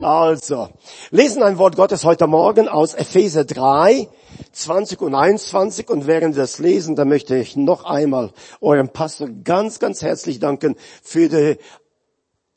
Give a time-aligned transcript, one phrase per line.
[0.00, 0.70] Also,
[1.10, 4.08] lesen ein Wort Gottes heute Morgen aus Epheser 3,
[4.50, 8.32] 20 und 21 und während des Lesen, da möchte ich noch einmal
[8.62, 11.58] eurem Pastor ganz, ganz herzlich danken für die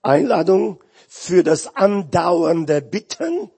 [0.02, 0.80] Einladung,
[1.10, 3.52] für das andauernde Bitten.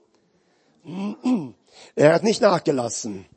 [1.96, 3.28] Er hat nicht nachgelassen.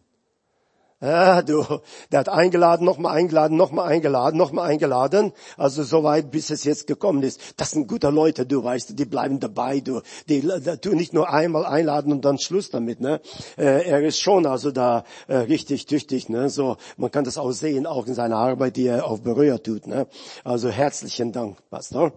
[1.02, 1.64] Ja, du,
[2.12, 5.32] der hat eingeladen, nochmal eingeladen, nochmal eingeladen, nochmal eingeladen.
[5.56, 7.40] Also so weit, bis es jetzt gekommen ist.
[7.56, 10.02] Das sind gute Leute, du weißt, die bleiben dabei, du.
[10.28, 13.22] Die, du nicht nur einmal einladen und dann Schluss damit, ne.
[13.56, 16.50] Äh, er ist schon also da äh, richtig tüchtig, ne.
[16.50, 19.86] So, man kann das auch sehen, auch in seiner Arbeit, die er auf Berührer tut,
[19.86, 20.06] ne.
[20.44, 22.12] Also herzlichen Dank, Pastor,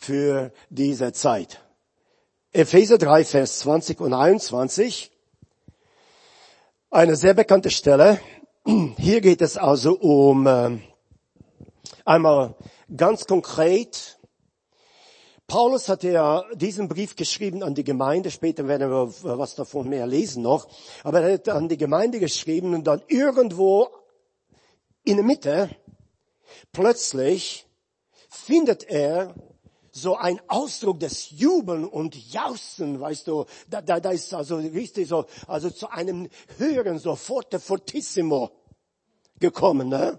[0.00, 1.60] für diese Zeit.
[2.52, 5.13] Epheser 3, Vers 20 und 21
[6.94, 8.20] eine sehr bekannte Stelle.
[8.96, 10.78] Hier geht es also um äh,
[12.04, 12.54] einmal
[12.96, 14.20] ganz konkret.
[15.48, 18.30] Paulus hat ja diesen Brief geschrieben an die Gemeinde.
[18.30, 20.68] Später werden wir was davon mehr lesen noch.
[21.02, 23.88] Aber er hat an die Gemeinde geschrieben und dann irgendwo
[25.02, 25.70] in der Mitte
[26.72, 27.66] plötzlich
[28.28, 29.34] findet er
[29.96, 35.08] so ein Ausdruck des Jubeln und Jausen, weißt du, da, da, da ist also richtig
[35.08, 36.28] so, also zu einem
[36.58, 38.50] höheren, so forte fortissimo
[39.38, 40.18] gekommen, ne?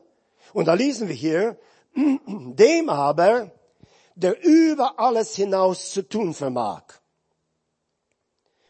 [0.54, 1.60] Und da lesen wir hier,
[1.96, 3.52] dem aber,
[4.16, 6.84] der über alles hinaus zu tun vermag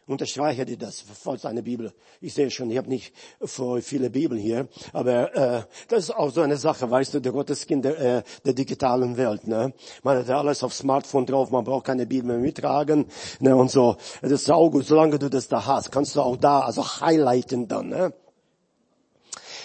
[0.08, 1.92] Unterstreiche dir das, falls eine Bibel.
[2.20, 3.12] Ich sehe schon, ich habe nicht
[3.42, 7.32] vor viele Bibeln hier, aber äh, das ist auch so eine Sache, weißt du, der
[7.32, 9.48] Gotteskind der, äh, der digitalen Welt.
[9.48, 9.72] Ne?
[10.04, 13.06] Man hat alles auf Smartphone drauf, man braucht keine Bibel mehr mittragen
[13.40, 13.96] ne, und so.
[14.22, 17.66] Das ist auch gut, solange du das da hast, kannst du auch da, also highlighten
[17.66, 17.88] dann.
[17.88, 18.14] Ne?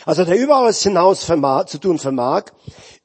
[0.07, 2.45] Also der über alles hinaus vermag, zu tun vermag,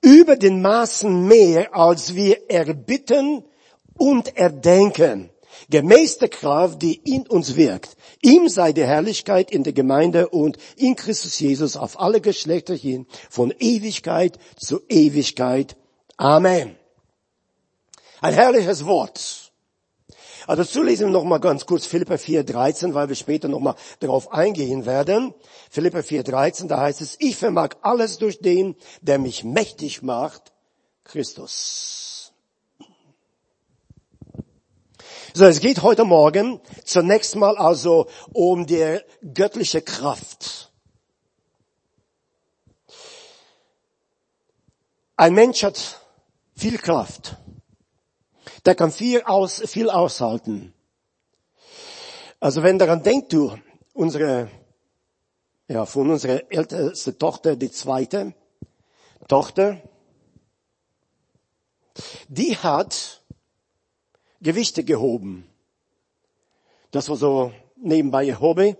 [0.00, 3.44] über den Maßen mehr, als wir erbitten
[3.98, 5.28] und erdenken
[5.70, 7.96] gemäß der Kraft, die in uns wirkt.
[8.22, 13.06] Ihm sei die Herrlichkeit in der Gemeinde und in Christus Jesus auf alle Geschlechter hin,
[13.30, 15.76] von Ewigkeit zu Ewigkeit.
[16.16, 16.76] Amen.
[18.20, 19.46] Ein herrliches Wort.
[20.46, 23.74] Also dazu lesen wir noch mal ganz kurz Philippa 4,13, weil wir später noch mal
[23.98, 25.34] darauf eingehen werden.
[25.70, 30.52] Philippa 4,13, da heißt es, ich vermag alles durch den, der mich mächtig macht,
[31.02, 32.05] Christus.
[35.36, 39.00] So, es geht heute Morgen zunächst mal also um die
[39.34, 40.72] göttliche Kraft.
[45.14, 46.00] Ein Mensch hat
[46.54, 47.36] viel Kraft.
[48.64, 50.72] Der kann viel, aus, viel aushalten.
[52.40, 53.58] Also wenn daran denkt du,
[53.92, 54.48] unsere,
[55.68, 58.32] ja, von unserer ältesten Tochter, die zweite
[59.28, 59.82] Tochter,
[62.26, 63.22] die hat
[64.40, 65.46] Gewichte gehoben.
[66.90, 68.76] Das war so nebenbei ihr Hobby.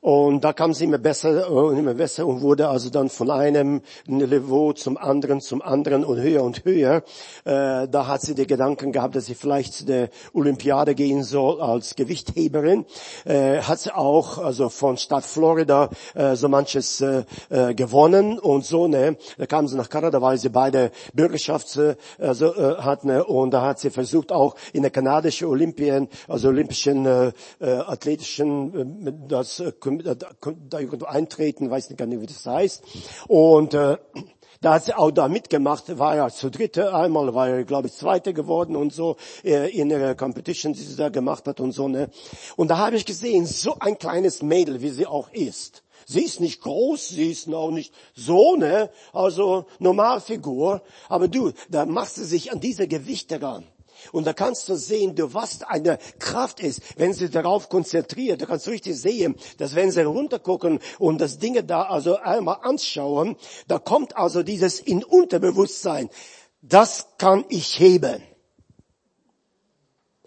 [0.00, 3.82] Und da kam sie immer besser und immer besser und wurde also dann von einem
[4.06, 7.02] Niveau zum anderen, zum anderen und höher und höher.
[7.44, 11.60] Äh, da hat sie die Gedanken gehabt, dass sie vielleicht zu der Olympiade gehen soll
[11.60, 12.84] als Gewichtheberin.
[13.24, 18.64] Äh, hat sie auch also von Stadt Florida äh, so manches äh, äh, gewonnen und
[18.64, 18.86] so.
[18.86, 23.24] Ne, da kam sie nach Kanada, weil sie beide Bürgerschaft äh, also, äh, hatten ne,
[23.24, 29.06] und da hat sie versucht auch in der kanadischen Olympien, also olympischen äh, äh athletischen
[29.06, 32.82] äh, das äh, da, da irgendwo eintreten, weiß nicht gar nicht, wie das heißt.
[33.28, 33.96] Und äh,
[34.60, 37.94] da hat sie auch da mitgemacht, war ja zu dritte einmal, war ja, glaube ich,
[37.94, 41.88] zweite geworden und so äh, in ihrer Competition, die sie da gemacht hat und so.
[41.88, 42.10] ne.
[42.56, 45.82] Und da habe ich gesehen, so ein kleines Mädel, wie sie auch ist.
[46.08, 48.90] Sie ist nicht groß, sie ist auch nicht so, ne?
[49.12, 50.82] Also Normalfigur.
[51.08, 53.64] Aber du, da machst du sich an diese Gewichte ran.
[54.12, 58.40] Und da kannst du sehen, du was eine Kraft ist, wenn sie darauf konzentriert.
[58.42, 63.36] Du kannst richtig sehen, dass wenn sie runtergucken und das Dinge da also einmal anschauen,
[63.68, 66.10] da kommt also dieses in Unterbewusstsein.
[66.62, 68.22] Das kann ich heben.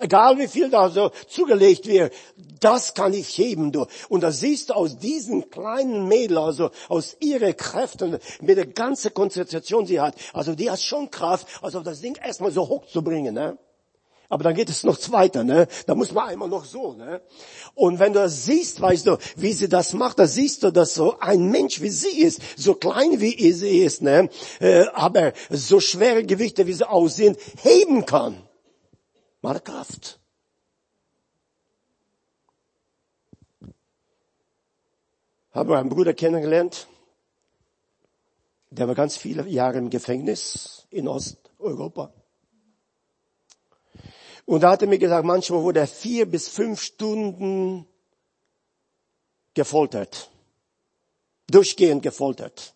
[0.02, 2.14] Egal wie viel da so zugelegt wird,
[2.62, 3.86] das kann ich heben, du.
[4.08, 9.14] Und da siehst du aus diesen kleinen Mädel, also aus ihrer Kräften, mit der ganzen
[9.14, 13.04] Konzentration, sie hat, also die hat schon Kraft, also das Ding erstmal so hoch zu
[13.04, 13.58] bringen, ne?
[14.32, 15.68] Aber dann geht es noch weiter, ne?
[15.88, 17.22] Da muss man einmal noch so, ne?
[17.74, 20.94] Und wenn du das siehst, weißt du, wie sie das macht, da siehst du, dass
[20.94, 24.30] so ein Mensch wie sie ist, so klein wie sie ist, ne?
[24.60, 28.48] Äh, aber so schwere Gewichte, wie sie aussehen, heben kann.
[29.42, 30.20] Mal Kraft.
[35.52, 36.88] Habe einen Bruder kennengelernt,
[38.70, 42.14] der war ganz viele Jahre im Gefängnis in Osteuropa.
[44.50, 47.86] Und da hat er mir gesagt, manchmal wurde er vier bis fünf Stunden
[49.54, 50.32] gefoltert.
[51.52, 52.74] Durchgehend gefoltert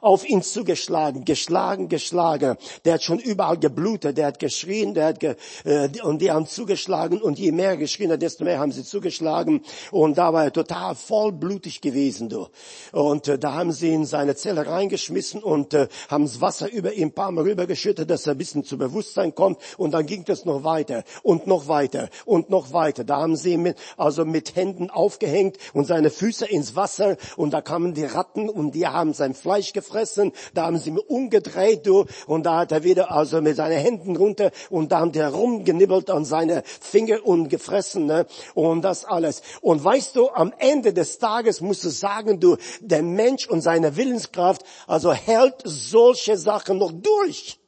[0.00, 2.56] auf ihn zugeschlagen, geschlagen, geschlagen.
[2.84, 6.46] Der hat schon überall geblutet, der hat geschrien, der hat ge, äh, und die haben
[6.46, 10.52] zugeschlagen und je mehr geschrien hat, desto mehr haben sie zugeschlagen und da war er
[10.52, 12.48] total vollblutig gewesen, du.
[12.92, 16.92] Und äh, da haben sie in seine Zelle reingeschmissen und äh, haben das Wasser über
[16.92, 20.24] ihn ein paar Mal rübergeschüttet, dass er ein bisschen zu Bewusstsein kommt und dann ging
[20.24, 23.04] das noch weiter und noch weiter und noch weiter.
[23.04, 27.52] Da haben sie ihn mit, also mit Händen aufgehängt und seine Füße ins Wasser und
[27.52, 31.02] da kamen die Ratten und die haben sein Fleisch Fleisch gefressen, da haben sie mir
[31.02, 35.12] umgedreht, du, und da hat er wieder also mit seinen Händen runter und da haben
[35.12, 39.42] die rumgenibbelt an seine Finger und gefressen, ne, und das alles.
[39.60, 43.96] Und weißt du, am Ende des Tages musst du sagen, du, der Mensch und seine
[43.96, 47.58] Willenskraft, also hält solche Sachen noch durch.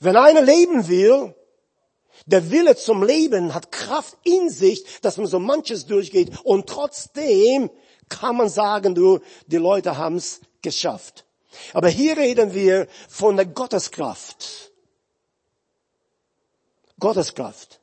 [0.00, 1.34] Wenn einer leben will,
[2.26, 7.70] der Wille zum Leben hat Kraft in sich, dass man so manches durchgeht und trotzdem
[8.08, 11.24] kann man sagen, du, die Leute haben es geschafft.
[11.72, 14.72] Aber hier reden wir von der Gotteskraft.
[16.98, 17.80] Gotteskraft.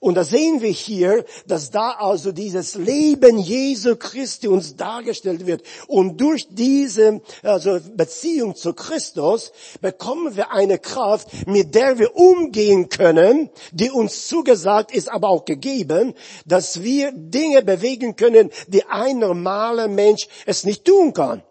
[0.00, 5.62] Und da sehen wir hier, dass da also dieses Leben Jesu Christi uns dargestellt wird.
[5.86, 12.88] Und durch diese also Beziehung zu Christus bekommen wir eine Kraft, mit der wir umgehen
[12.88, 16.14] können, die uns zugesagt ist, aber auch gegeben,
[16.46, 21.42] dass wir Dinge bewegen können, die ein normaler Mensch es nicht tun kann.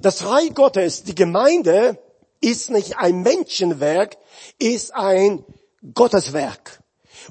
[0.00, 1.98] Das Reich Gottes, die Gemeinde,
[2.40, 4.16] ist nicht ein Menschenwerk,
[4.58, 5.44] ist ein
[5.94, 6.80] Gottes Werk.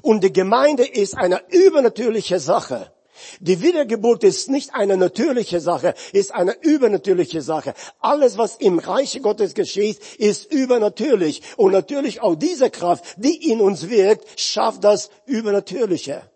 [0.02, 2.92] Und die Gemeinde ist eine übernatürliche Sache.
[3.40, 7.74] Die Wiedergeburt ist nicht eine natürliche Sache, ist eine übernatürliche Sache.
[8.00, 11.42] Alles, was im Reich Gottes geschieht, ist übernatürlich.
[11.56, 16.30] Und natürlich auch diese Kraft, die in uns wirkt, schafft das Übernatürliche.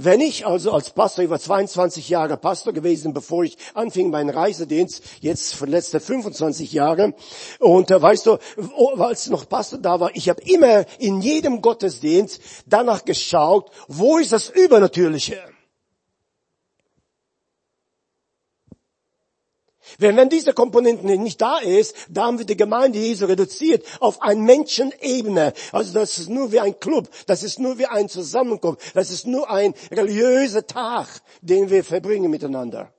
[0.00, 5.02] Wenn ich also als Pastor über 22 Jahre Pastor gewesen, bevor ich anfing meinen Reisedienst,
[5.20, 7.14] jetzt für letzte 25 Jahre,
[7.58, 8.38] und äh, weißt du,
[8.96, 14.30] als noch Pastor da war, ich habe immer in jedem Gottesdienst danach geschaut, wo ist
[14.30, 15.36] das Übernatürliche?
[19.98, 24.20] Wenn, wenn diese Komponente nicht da ist, da haben wir die Gemeinde Jesu reduziert auf
[24.22, 25.52] eine Menschenebene.
[25.72, 29.26] Also das ist nur wie ein Club, das ist nur wie ein Zusammenkunft, das ist
[29.26, 31.08] nur ein religiöser Tag,
[31.40, 32.92] den wir verbringen miteinander.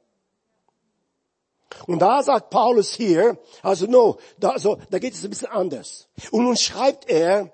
[1.85, 6.07] Und da sagt Paulus hier, also no, da, also, da geht es ein bisschen anders.
[6.31, 7.51] Und nun schreibt er,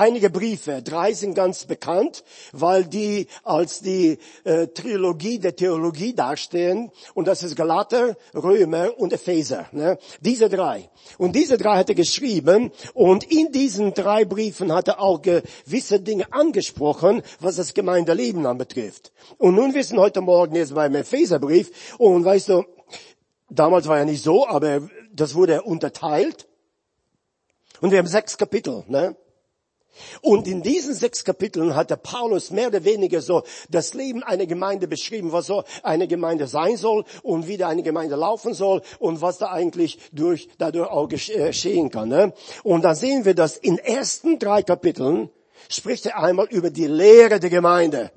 [0.00, 0.82] einige Briefe.
[0.82, 6.90] Drei sind ganz bekannt, weil die als die äh, Trilogie der Theologie dastehen.
[7.12, 9.66] Und das ist Galater, Römer und Epheser.
[9.72, 9.98] Ne?
[10.20, 10.88] Diese drei.
[11.18, 12.72] Und diese drei hat er geschrieben.
[12.94, 19.12] Und in diesen drei Briefen hat er auch gewisse Dinge angesprochen, was das Gemeindeleben anbetrifft.
[19.36, 21.94] Und nun wissen heute Morgen jetzt beim Epheserbrief.
[21.98, 22.64] Und weißt du,
[23.50, 26.48] damals war ja nicht so, aber das wurde unterteilt.
[27.82, 28.84] Und wir haben sechs Kapitel.
[28.88, 29.14] Ne?
[30.22, 34.46] Und in diesen sechs Kapiteln hat der Paulus mehr oder weniger so das Leben einer
[34.46, 38.82] Gemeinde beschrieben, was so eine Gemeinde sein soll und wie da eine Gemeinde laufen soll
[38.98, 42.08] und was da eigentlich durch, dadurch auch geschehen kann.
[42.08, 42.32] Ne?
[42.62, 45.30] Und dann sehen wir, dass in ersten drei Kapiteln
[45.68, 48.10] spricht er einmal über die Lehre der Gemeinde.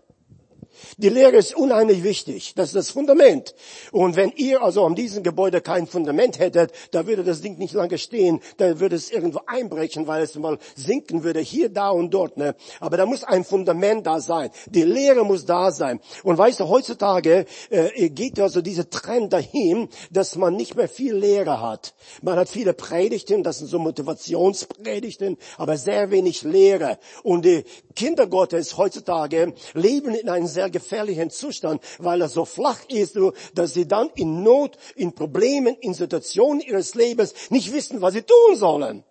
[0.98, 2.54] Die Lehre ist unheimlich wichtig.
[2.56, 3.56] Das ist das Fundament.
[3.92, 7.74] Und wenn ihr also an diesem Gebäude kein Fundament hättet, da würde das Ding nicht
[7.74, 8.42] lange stehen.
[8.58, 12.38] Da würde es irgendwo einbrechen, weil es mal sinken würde, hier, da und dort.
[12.38, 12.56] Ne?
[12.80, 14.50] Aber da muss ein Fundament da sein.
[14.68, 16.00] Die Lehre muss da sein.
[16.24, 21.16] Und weißt du, heutzutage äh, geht also dieser Trend dahin, dass man nicht mehr viel
[21.16, 21.94] Lehre hat.
[22.22, 26.98] Man hat viele Predigten, das sind so Motivationspredigten, aber sehr wenig Lehre.
[27.24, 27.64] Und die
[27.96, 33.18] Kinder Gottes heutzutage leben in einem sehr gefährlichen Zustand, weil er so flach ist,
[33.56, 38.24] dass sie dann in Not, in Problemen, in Situationen ihres Lebens nicht wissen, was sie
[38.24, 39.06] tun sollen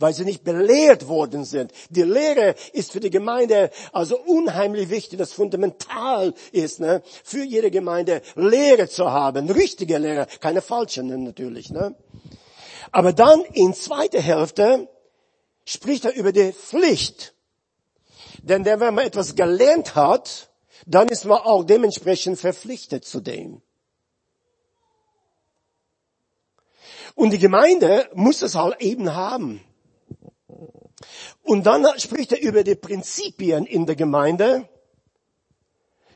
[0.00, 1.72] weil sie nicht belehrt worden sind.
[1.90, 7.70] Die Lehre ist für die Gemeinde also unheimlich wichtig, das fundamental ist, ne, für jede
[7.70, 11.70] Gemeinde Lehre zu haben, richtige Lehre, keine falschen natürlich.
[11.70, 11.94] Ne.
[12.90, 14.88] Aber dann in zweiter Hälfte
[15.64, 17.34] spricht er über die Pflicht.
[18.42, 20.49] Denn wenn man etwas gelernt hat,
[20.86, 23.62] dann ist man auch dementsprechend verpflichtet zu dem.
[27.14, 29.60] Und die Gemeinde muss es halt eben haben.
[31.42, 34.68] Und dann spricht er über die Prinzipien in der Gemeinde,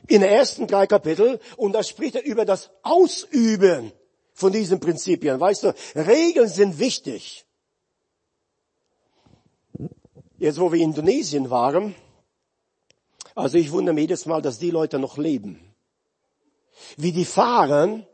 [0.07, 3.91] in den ersten drei Kapitel, und da spricht er über das Ausüben
[4.33, 5.39] von diesen Prinzipien.
[5.39, 7.45] Weißt du, Regeln sind wichtig.
[10.37, 11.95] Jetzt, wo wir in Indonesien waren,
[13.35, 15.59] also ich wundere mich jedes Mal, dass die Leute noch leben.
[16.97, 18.07] Wie die fahren,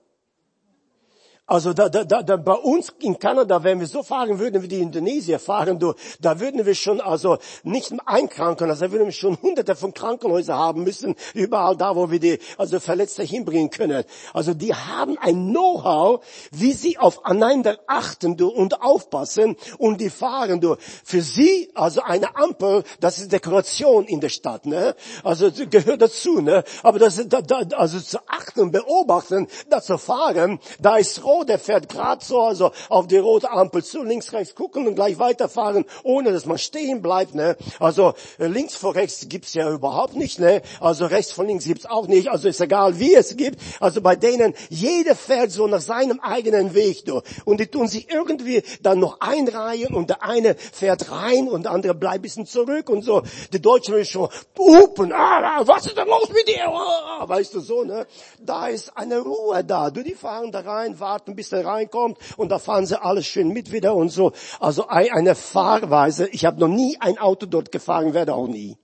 [1.52, 4.80] also da, da, da, bei uns in Kanada, wenn wir so fahren würden, wie die
[4.80, 9.38] Indonesier fahren, du, da würden wir schon also nicht ein Krankenhaus, da würden wir schon
[9.42, 14.06] hunderte von Krankenhäusern haben müssen, überall da, wo wir die also Verletzte hinbringen können.
[14.34, 20.62] Also die haben ein Know-how, wie sie aufeinander achten du, und aufpassen und die fahren.
[20.62, 20.78] Du.
[21.04, 24.66] Für sie, also eine Ampel, das ist Dekoration in der Stadt.
[24.66, 24.96] Ne?
[25.22, 26.40] Also gehört dazu.
[26.40, 26.64] Ne?
[26.82, 31.60] Aber das, da, da, also zu achten, beobachten, da zu fahren, da ist rot der
[31.60, 35.86] fährt gerade so, also auf die rote Ampel zu, links, rechts gucken und gleich weiterfahren,
[36.04, 37.36] ohne dass man stehen bleibt.
[37.36, 37.58] Ne?
[37.80, 40.40] Also äh, links vor rechts gibt's ja überhaupt nicht.
[40.40, 40.62] Ne?
[40.80, 42.30] Also rechts von links gibt's auch nicht.
[42.30, 43.60] Also ist egal, wie es gibt.
[43.80, 47.06] Also bei denen, jeder fährt so nach seinem eigenen Weg.
[47.06, 47.22] Du.
[47.46, 51.72] Und die tun sich irgendwie dann noch einreihen und der eine fährt rein und der
[51.72, 53.24] andere bleibt ein bisschen zurück und so.
[53.54, 55.12] Die Deutschen will schon hupen.
[55.14, 56.68] Ah, was ist denn los mit dir?
[56.68, 58.06] Ah, weißt du so, ne?
[58.40, 59.90] Da ist eine Ruhe da.
[59.90, 63.26] Du, die fahren da rein, warten warten, bis er reinkommt und da fahren sie alles
[63.26, 64.32] schön mit wieder und so.
[64.60, 66.28] Also eine Fahrweise.
[66.30, 68.78] Ich habe noch nie ein Auto dort gefahren, werde auch nie.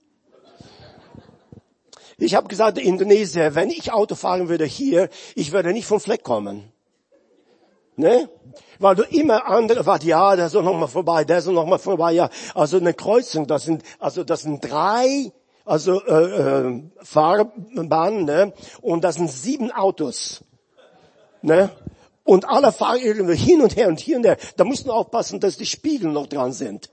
[2.18, 6.22] Ich habe gesagt, Indonesier, wenn ich Auto fahren würde hier, ich würde nicht vom Fleck
[6.22, 6.72] kommen.
[7.96, 8.28] Ne?
[8.78, 11.78] Weil du immer andere, warte, ja, der soll noch mal vorbei, der soll noch mal
[11.78, 12.30] vorbei, ja.
[12.54, 15.32] Also eine Kreuzung, das sind, also das sind drei,
[15.64, 18.52] also äh, äh, Fahrbahnen, ne?
[18.80, 20.44] Und das sind sieben Autos,
[21.42, 21.70] ne?
[22.28, 24.36] Und alle fahren irgendwie hin und her und hier und her.
[24.58, 26.90] Da musst du aufpassen, dass die Spiegel noch dran sind.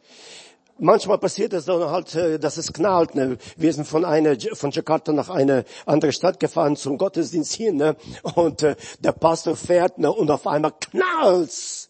[0.77, 3.15] Manchmal passiert es dann halt, äh, dass es knallt.
[3.15, 3.37] Ne?
[3.57, 7.97] Wir sind von einer, von Jakarta nach eine andere Stadt gefahren zum Gottesdienst hin, ne?
[8.35, 10.09] und äh, der Pastor fährt ne?
[10.09, 11.89] und auf einmal knallt's.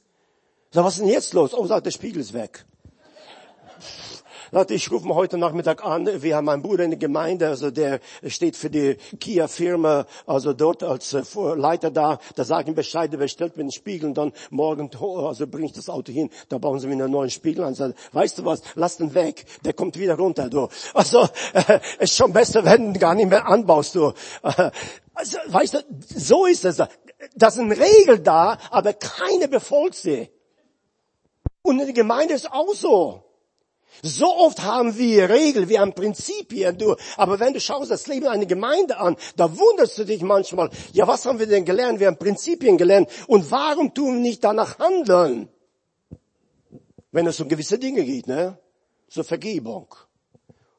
[0.71, 1.53] So, was ist denn jetzt los?
[1.53, 2.65] Oh, sagt der Spiegel ist weg.
[4.69, 6.07] Ich rufe mal heute Nachmittag an.
[6.21, 10.83] Wir haben einen Bruder in der Gemeinde, also der steht für die Kia-Firma, also dort
[10.83, 11.23] als äh,
[11.55, 12.19] Leiter da.
[12.35, 15.89] Da sagen Bescheid, wer stellt mir einen Spiegel und dann morgen, also bringe ich das
[15.89, 17.73] Auto hin, da bauen sie mir einen neuen Spiegel an.
[17.73, 20.67] Sagen, weißt du was, lass den weg, der kommt wieder runter, du.
[20.93, 24.13] Also, äh, ist schon besser, wenn du gar nicht mehr anbaust, du.
[24.43, 24.69] Äh,
[25.15, 25.79] also, weißt du,
[26.15, 26.77] so ist es.
[27.35, 30.29] Da sind Regeln da, aber keine befolgt sie.
[31.63, 33.24] Und in der Gemeinde ist auch so.
[34.01, 36.95] So oft haben wir Regeln, wir haben Prinzipien, du.
[37.17, 41.07] Aber wenn du schaust das Leben einer Gemeinde an, da wunderst du dich manchmal, ja,
[41.07, 41.99] was haben wir denn gelernt?
[41.99, 43.09] Wir haben Prinzipien gelernt.
[43.27, 45.49] Und warum tun wir nicht danach handeln?
[47.11, 48.57] Wenn es um gewisse Dinge geht, ne?
[49.07, 49.87] So Vergebung.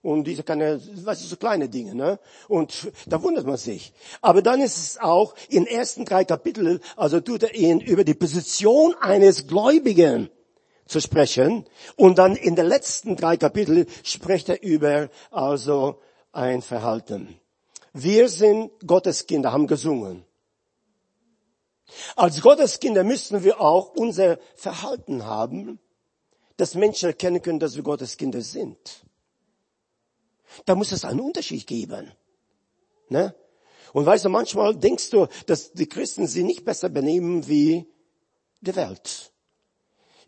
[0.03, 2.21] Und diese keine, was ist so kleine Dinge, ne?
[2.47, 3.93] Und da wundert man sich.
[4.21, 8.15] Aber dann ist es auch in ersten drei Kapiteln, also tut er ihn über die
[8.15, 10.31] Position eines Gläubigen
[10.87, 11.65] zu sprechen.
[11.97, 16.01] Und dann in den letzten drei Kapiteln spricht er über also
[16.33, 17.41] ein Verhalten.
[17.93, 20.25] Wir sind Gottes Kinder, haben gesungen.
[22.17, 25.79] Als Gottes Kinder müssen wir auch unser Verhalten haben,
[26.57, 29.05] dass Menschen erkennen können, dass wir Gottes Kinder sind.
[30.65, 32.13] Da muss es einen Unterschied geben.
[33.09, 33.35] Ne?
[33.93, 37.87] Und weißt du, manchmal denkst du, dass die Christen sie nicht besser benehmen wie
[38.61, 39.33] die Welt.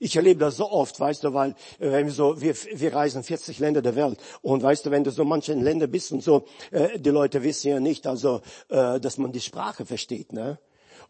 [0.00, 3.22] Ich erlebe das so oft, weißt du, weil äh, wenn wir so, wir, wir reisen
[3.22, 6.44] 40 Länder der Welt und weißt du, wenn du so manchen Länder bist und so,
[6.70, 10.58] äh, die Leute wissen ja nicht, also, äh, dass man die Sprache versteht, ne?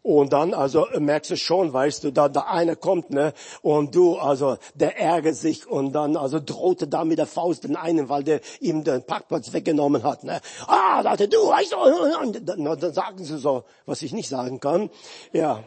[0.01, 4.17] Und dann, also merkst du schon, weißt du, da, da einer kommt, ne, und du,
[4.17, 8.23] also, der ärgert sich und dann, also drohte da mit der Faust den einen, weil
[8.23, 10.39] der ihm den Parkplatz weggenommen hat, ne.
[10.67, 11.77] Ah, sagte du, weißt du,
[12.23, 14.89] und dann, dann sagen sie so, was ich nicht sagen kann,
[15.33, 15.63] ja.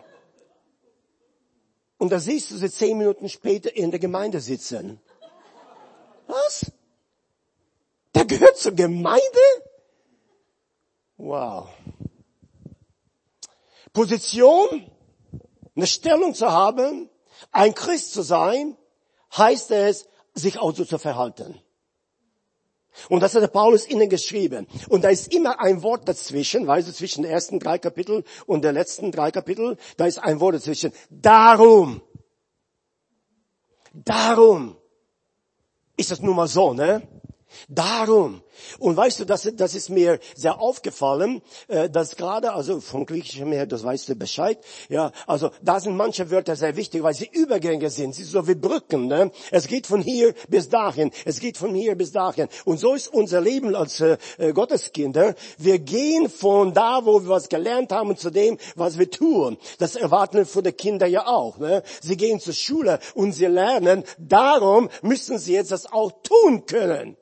[2.02, 4.98] Und da siehst du sie zehn Minuten später in der Gemeinde sitzen.
[6.26, 6.72] Was?
[8.12, 9.22] Der gehört zur Gemeinde?
[11.16, 11.68] Wow.
[13.92, 14.90] Position,
[15.76, 17.08] eine Stellung zu haben,
[17.52, 18.76] ein Christ zu sein,
[19.36, 21.62] heißt es, sich auch so zu verhalten.
[23.08, 24.66] Und das hat der Paulus innen geschrieben.
[24.88, 28.64] Und da ist immer ein Wort dazwischen, weißt du, zwischen den ersten drei Kapiteln und
[28.64, 30.92] den letzten drei Kapiteln, da ist ein Wort dazwischen.
[31.10, 32.02] Darum.
[33.92, 34.76] Darum
[35.96, 37.02] ist es nun mal so, ne?
[37.68, 38.42] Darum.
[38.78, 43.50] Und weißt du, das, das ist mir sehr aufgefallen, äh, dass gerade, also vom Griechischen
[43.52, 47.28] her, das weißt du Bescheid, ja, also da sind manche Wörter sehr wichtig, weil sie
[47.32, 49.30] Übergänge sind, sie sind so wie Brücken, ne?
[49.50, 52.48] Es geht von hier bis dahin, es geht von hier bis dahin.
[52.64, 55.34] Und so ist unser Leben als äh, äh Gotteskinder.
[55.58, 59.56] Wir gehen von da, wo wir was gelernt haben, zu dem, was wir tun.
[59.78, 61.82] Das erwarten wir von den Kindern ja auch, ne?
[62.00, 67.16] Sie gehen zur Schule und sie lernen, darum müssen sie jetzt das auch tun können.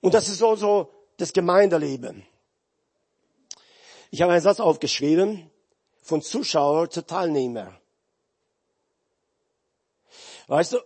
[0.00, 2.26] Und das ist also das Gemeindeleben.
[4.10, 5.50] Ich habe einen Satz aufgeschrieben,
[6.02, 7.78] von Zuschauer zu Teilnehmer.
[10.46, 10.78] Weißt du,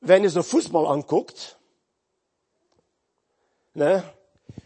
[0.00, 1.58] wenn ihr so Fußball anguckt,
[3.74, 4.02] ne,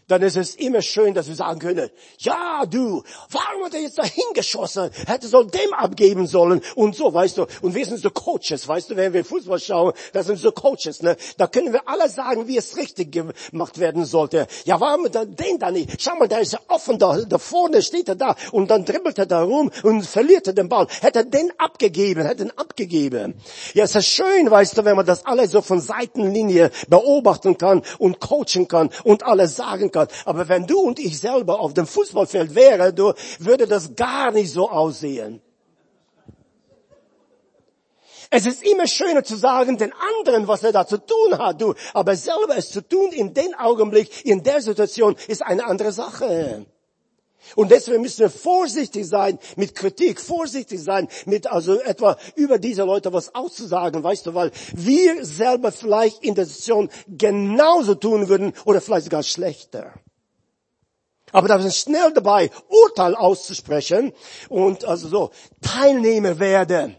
[0.07, 3.97] dann ist es immer schön, dass wir sagen können, ja, du, warum hat er jetzt
[3.97, 4.89] da hingeschossen?
[5.07, 7.45] Hätte so dem abgeben sollen und so, weißt du.
[7.61, 11.01] Und wir sind so Coaches, weißt du, wenn wir Fußball schauen, das sind so Coaches,
[11.01, 11.15] ne.
[11.37, 14.47] Da können wir alle sagen, wie es richtig gemacht werden sollte.
[14.65, 16.01] Ja, warum dann den da nicht?
[16.01, 19.17] Schau mal, da ist er offen, da, da vorne steht er da und dann dribbelt
[19.17, 20.87] er da rum und verliert er den Ball.
[21.01, 23.35] Hätte er den abgegeben, hätte ihn abgegeben.
[23.73, 27.83] Ja, es ist schön, weißt du, wenn man das alles so von Seitenlinie beobachten kann
[27.99, 30.07] und coachen kann und alles sagen kann.
[30.25, 34.51] Aber wenn du und ich selber auf dem Fußballfeld wäre, du, würde das gar nicht
[34.51, 35.41] so aussehen.
[38.35, 41.75] Es ist immer schöner zu sagen den anderen, was er da zu tun hat, du.
[41.93, 46.65] Aber selber es zu tun in dem Augenblick, in der Situation, ist eine andere Sache.
[47.55, 52.83] Und deswegen müssen wir vorsichtig sein mit Kritik, vorsichtig sein mit also etwa über diese
[52.83, 58.53] Leute was auszusagen, weißt du, weil wir selber vielleicht in der Situation genauso tun würden
[58.65, 59.93] oder vielleicht sogar schlechter.
[61.31, 64.13] Aber da sind schnell dabei, Urteil auszusprechen
[64.49, 65.31] und also so
[65.61, 66.95] Teilnehmer werden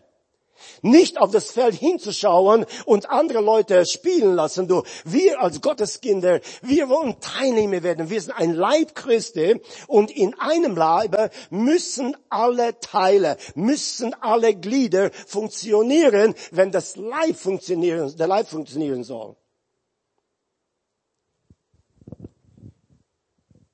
[0.84, 4.68] nicht auf das Feld hinzuschauen und andere Leute spielen lassen.
[4.68, 8.10] Du, wir als Gotteskinder, wir wollen Teilnehmer werden.
[8.10, 15.10] Wir sind ein Leib Christi und in einem Leib müssen alle Teile, müssen alle Glieder
[15.26, 19.36] funktionieren, wenn das Leib funktionieren, der Leib funktionieren soll.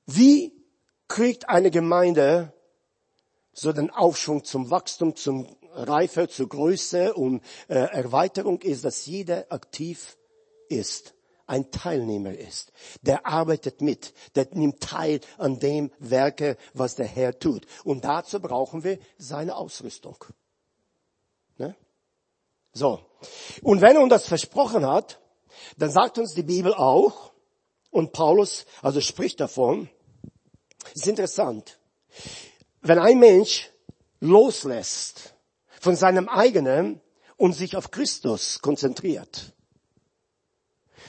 [0.05, 0.53] Wie
[1.07, 2.53] kriegt eine Gemeinde
[3.53, 9.51] so den Aufschwung zum Wachstum, zum Reife, zur Größe und äh, Erweiterung ist, dass jeder
[9.51, 10.17] aktiv
[10.69, 11.13] ist,
[11.47, 17.37] ein Teilnehmer ist, der arbeitet mit, der nimmt teil an dem Werke, was der Herr
[17.37, 17.65] tut.
[17.83, 20.23] Und dazu brauchen wir seine Ausrüstung.
[21.57, 21.75] Ne?
[22.71, 23.01] So.
[23.61, 25.19] Und wenn er uns das versprochen hat,
[25.77, 27.31] dann sagt uns die Bibel auch,
[27.89, 29.89] und Paulus also spricht davon,
[30.95, 31.79] ist interessant.
[32.81, 33.69] Wenn ein Mensch
[34.21, 35.30] loslässt
[35.81, 37.01] von seinem eigenen
[37.37, 39.53] und sich auf Christus konzentriert.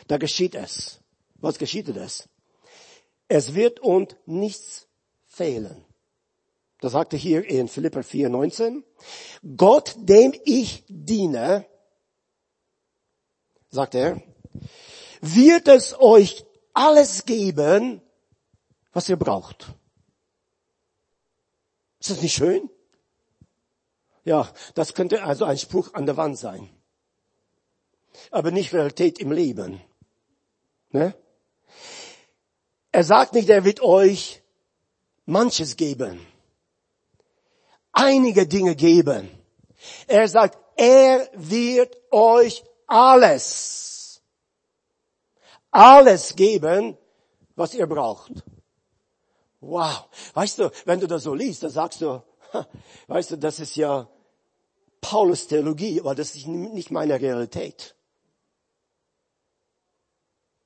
[0.08, 1.02] Da geschieht es.
[1.34, 2.26] Was geschieht es?
[3.28, 4.88] Es wird und nichts
[5.26, 5.84] fehlen.
[6.80, 8.82] Das sagte hier in Philipper 4, 19.
[9.58, 11.66] Gott, dem ich diene,
[13.68, 14.22] sagt er,
[15.20, 18.00] wird es euch alles geben,
[18.94, 19.74] was ihr braucht.
[22.00, 22.70] Ist das nicht schön?
[24.24, 26.68] Ja, das könnte also ein Spruch an der Wand sein.
[28.30, 29.80] Aber nicht Realität im Leben.
[30.90, 31.14] Ne?
[32.92, 34.42] Er sagt nicht, er wird euch
[35.24, 36.24] manches geben.
[37.92, 39.30] Einige Dinge geben.
[40.06, 44.22] Er sagt, er wird euch alles,
[45.70, 46.96] alles geben,
[47.54, 48.32] was ihr braucht.
[49.60, 50.08] Wow.
[50.34, 52.22] Weißt du, wenn du das so liest, dann sagst du,
[53.06, 54.08] weißt du, das ist ja
[55.02, 57.94] Paulus Theologie, aber das ist nicht meine Realität.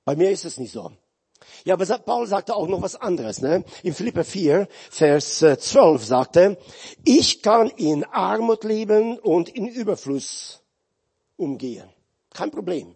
[0.05, 0.92] Bei mir ist es nicht so.
[1.64, 3.40] Ja, aber Paul sagte auch noch was anderes.
[3.40, 3.64] Ne?
[3.83, 6.59] In Philipper 4, Vers 12 äh, sagte,
[7.05, 10.62] ich kann in Armut leben und in Überfluss
[11.37, 11.88] umgehen.
[12.33, 12.95] Kein Problem.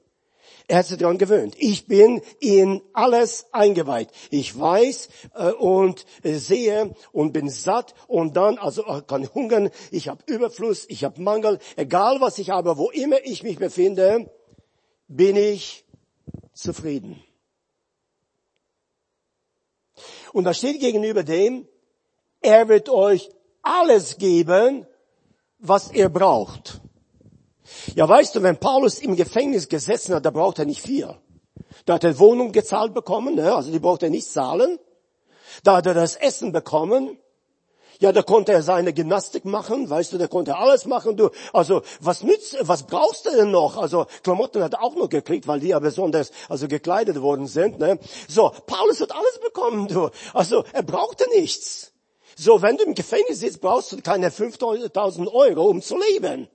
[0.70, 1.56] Er hat sich daran gewöhnt.
[1.58, 4.08] Ich bin in alles eingeweiht.
[4.30, 9.70] Ich weiß äh, und äh, sehe und bin satt und dann also äh, kann hungern.
[9.90, 11.58] Ich habe Überfluss, ich habe Mangel.
[11.74, 14.30] Egal was ich habe, wo immer ich mich befinde,
[15.08, 15.84] bin ich
[16.52, 17.20] zufrieden.
[20.32, 21.66] Und da steht gegenüber dem,
[22.42, 23.28] er wird euch
[23.62, 24.86] alles geben,
[25.58, 26.80] was ihr braucht.
[27.94, 31.14] Ja, weißt du, wenn Paulus im Gefängnis gesessen hat, da braucht er nicht viel.
[31.84, 33.54] Da hat er Wohnung gezahlt bekommen, ne?
[33.54, 34.78] also die braucht er nicht zahlen.
[35.64, 37.18] Da hat er das Essen bekommen.
[38.00, 41.28] Ja, da konnte er seine Gymnastik machen, weißt du, da konnte er alles machen, du.
[41.52, 43.76] Also, was nützt, was brauchst du denn noch?
[43.76, 47.78] Also, Klamotten hat er auch noch gekriegt, weil die ja besonders, also gekleidet worden sind,
[47.78, 47.98] ne?
[48.26, 50.08] So, Paulus hat alles bekommen, du.
[50.32, 51.92] Also, er brauchte nichts.
[52.36, 56.48] So, wenn du im Gefängnis sitzt, brauchst du keine 5000 Euro, um zu leben.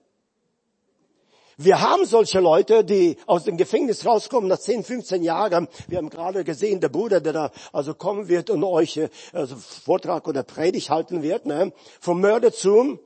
[1.58, 5.68] Wir haben solche Leute, die aus dem Gefängnis rauskommen nach 10, 15 Jahren.
[5.88, 9.56] Wir haben gerade gesehen, der Bruder, der da also kommen wird und euch äh, also
[9.56, 11.72] Vortrag oder Predigt halten wird, ne?
[12.02, 13.00] vom Mörder zum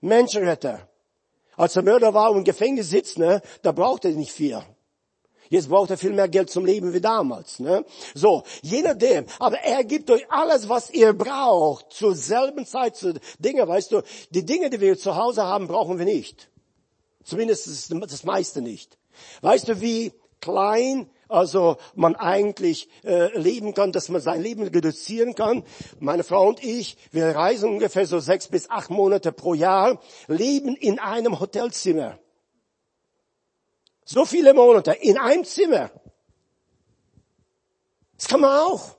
[0.00, 0.88] Menschenretter.
[1.56, 4.60] Als der Mörder war und im Gefängnis sitzt, ne, da braucht er nicht viel.
[5.48, 7.60] Jetzt braucht er viel mehr Geld zum Leben wie damals.
[7.60, 7.84] Ne?
[8.14, 9.26] So, je nachdem.
[9.38, 14.02] Aber er gibt euch alles, was ihr braucht, zur selben Zeit, zu Dinge, weißt du,
[14.30, 16.48] die Dinge, die wir zu Hause haben, brauchen wir nicht.
[17.24, 18.98] Zumindest das meiste nicht.
[19.40, 25.34] Weißt du, wie klein also man eigentlich äh, leben kann, dass man sein Leben reduzieren
[25.34, 25.64] kann.
[25.98, 30.76] Meine Frau und ich, wir reisen ungefähr so sechs bis acht Monate pro Jahr, leben
[30.76, 32.18] in einem Hotelzimmer.
[34.04, 35.90] So viele Monate in einem Zimmer.
[38.16, 38.96] Das kann man auch.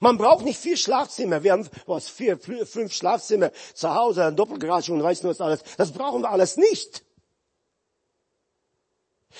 [0.00, 1.42] Man braucht nicht vier Schlafzimmer.
[1.42, 5.62] Wir haben was vier, fünf Schlafzimmer zu Hause, eine Doppelgarage und weiß nur was alles.
[5.76, 7.04] Das brauchen wir alles nicht.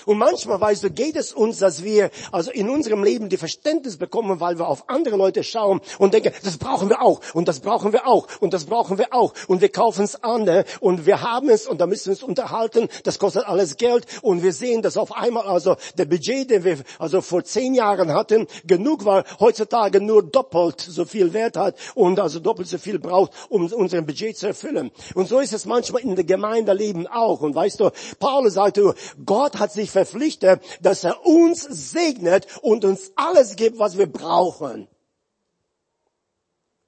[0.07, 3.96] Und manchmal, weißt du, geht es uns, dass wir also in unserem Leben die Verständnis
[3.96, 7.61] bekommen, weil wir auf andere Leute schauen und denken, das brauchen wir auch und das
[7.61, 10.64] brauchen wir auch und das brauchen wir auch und wir kaufen es an ne?
[10.81, 14.42] und wir haben es und da müssen wir uns unterhalten, das kostet alles Geld und
[14.42, 18.46] wir sehen, dass auf einmal also der Budget, den wir also vor zehn Jahren hatten,
[18.66, 23.33] genug war, heutzutage nur doppelt so viel Wert hat und also doppelt so viel braucht,
[23.48, 24.90] um unser Budget zu erfüllen.
[25.14, 27.40] Und so ist es manchmal in der Gemeindeleben auch.
[27.40, 33.12] Und weißt du, Paulus sagte, Gott hat sich verpflichtet, dass er uns segnet und uns
[33.16, 34.88] alles gibt, was wir brauchen.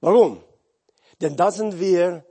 [0.01, 0.43] Warum?
[1.21, 2.25] Denn da sind wir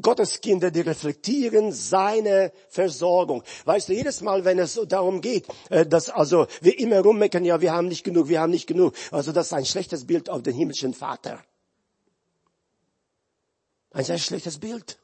[0.00, 3.44] Gottes Kinder, die reflektieren seine Versorgung.
[3.64, 7.60] Weißt du, jedes Mal, wenn es darum geht, äh, dass also wir immer rummeckern, ja,
[7.60, 8.94] wir haben nicht genug, wir haben nicht genug.
[9.10, 11.44] Also das ist ein schlechtes Bild auf den himmlischen Vater.
[13.92, 14.98] Ein sehr schlechtes Bild.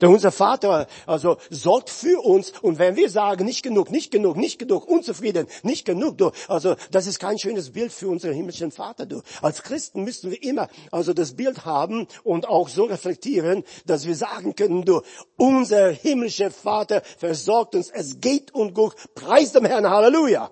[0.00, 4.36] Denn unser Vater also sorgt für uns und wenn wir sagen, nicht genug, nicht genug,
[4.36, 8.70] nicht genug, unzufrieden, nicht genug, du, also das ist kein schönes Bild für unseren himmlischen
[8.70, 9.06] Vater.
[9.06, 9.22] Du.
[9.42, 14.14] Als Christen müssen wir immer also das Bild haben und auch so reflektieren, dass wir
[14.14, 15.02] sagen können, du,
[15.36, 20.50] unser himmlischer Vater versorgt uns, es geht uns gut, preis dem Herrn, Halleluja.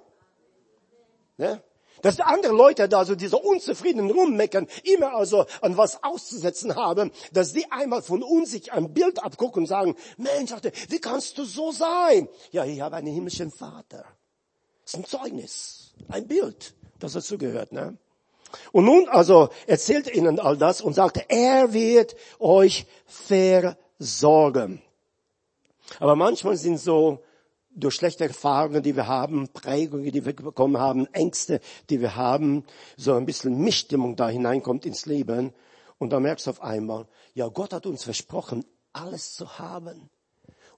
[1.37, 1.62] Ne?
[2.02, 7.52] Dass andere Leute da so diese unzufriedenen rummeckern, immer also an was auszusetzen haben, dass
[7.52, 10.52] die einmal von uns sich ein Bild abgucken und sagen, Mensch,
[10.88, 12.28] wie kannst du so sein?
[12.50, 14.04] Ja, ich habe einen himmlischen Vater.
[14.84, 17.98] Das ist ein Zeugnis, ein Bild, das dazu gehört, ne?
[18.72, 24.80] Und nun also erzählt ihnen all das und sagte, er wird euch versorgen.
[26.00, 27.22] Aber manchmal sind so
[27.79, 31.61] durch schlechte Erfahrungen, die wir haben, Prägungen, die wir bekommen haben, Ängste,
[31.91, 32.64] die wir haben,
[32.97, 35.53] so ein bisschen Mischstimmung da hineinkommt ins Leben.
[35.99, 40.11] Und da merkst du auf einmal, ja, Gott hat uns versprochen, alles zu haben.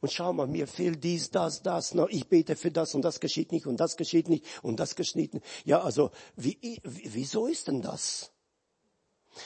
[0.01, 2.09] Und schau mal, mir fehlt dies, das, das, noch.
[2.09, 5.35] ich bete für das und das geschieht nicht und das geschieht nicht und das nicht.
[5.65, 8.33] Ja, also, wie, wieso ist denn das?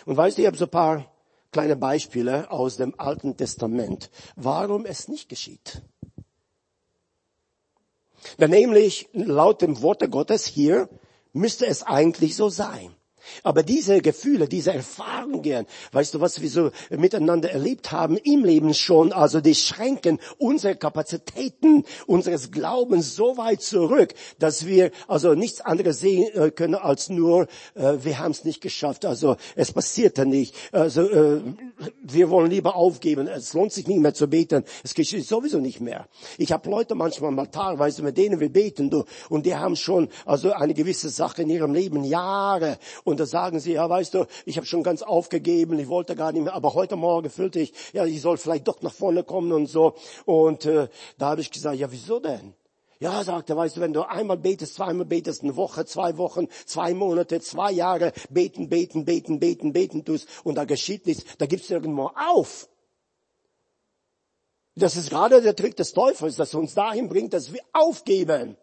[0.07, 1.13] Und weißt du, ich habe so ein paar
[1.51, 5.83] kleine Beispiele aus dem Alten Testament, warum es nicht geschieht.
[8.39, 10.89] Denn nämlich laut dem Worte Gottes hier
[11.33, 12.95] müsste es eigentlich so sein.
[13.43, 18.75] Aber diese Gefühle, diese Erfahrungen, weißt du, was wir so miteinander erlebt haben im Leben
[18.75, 25.61] schon, also die schränken unsere Kapazitäten unseres Glaubens so weit zurück, dass wir also nichts
[25.61, 30.27] anderes sehen äh, können als nur, äh, wir haben es nicht geschafft, also es passierte
[30.27, 31.41] nicht, also äh,
[32.03, 35.81] wir wollen lieber aufgeben, es lohnt sich nicht mehr zu beten, es geschieht sowieso nicht
[35.81, 36.07] mehr.
[36.39, 40.09] Ich habe Leute manchmal mal teilweise, mit denen wir beten, du, und die haben schon
[40.25, 42.79] also eine gewisse Sache in ihrem Leben Jahre
[43.15, 46.33] und da sagen sie, ja, weißt du, ich habe schon ganz aufgegeben, ich wollte gar
[46.33, 49.53] nicht mehr, aber heute Morgen fühlte ich, ja, ich soll vielleicht doch nach vorne kommen
[49.53, 49.95] und so.
[50.25, 52.55] Und äh, da habe ich gesagt, ja, wieso denn?
[52.99, 56.49] Ja, sagt er, weißt du, wenn du einmal betest, zweimal betest, eine Woche, zwei Wochen,
[56.67, 61.47] zwei Monate, zwei Jahre beten, beten, beten, beten, beten tust und da geschieht nichts, da
[61.47, 62.69] gibst du irgendwo auf.
[64.75, 68.57] Das ist gerade der Trick des Teufels, dass er uns dahin bringt, dass wir aufgeben.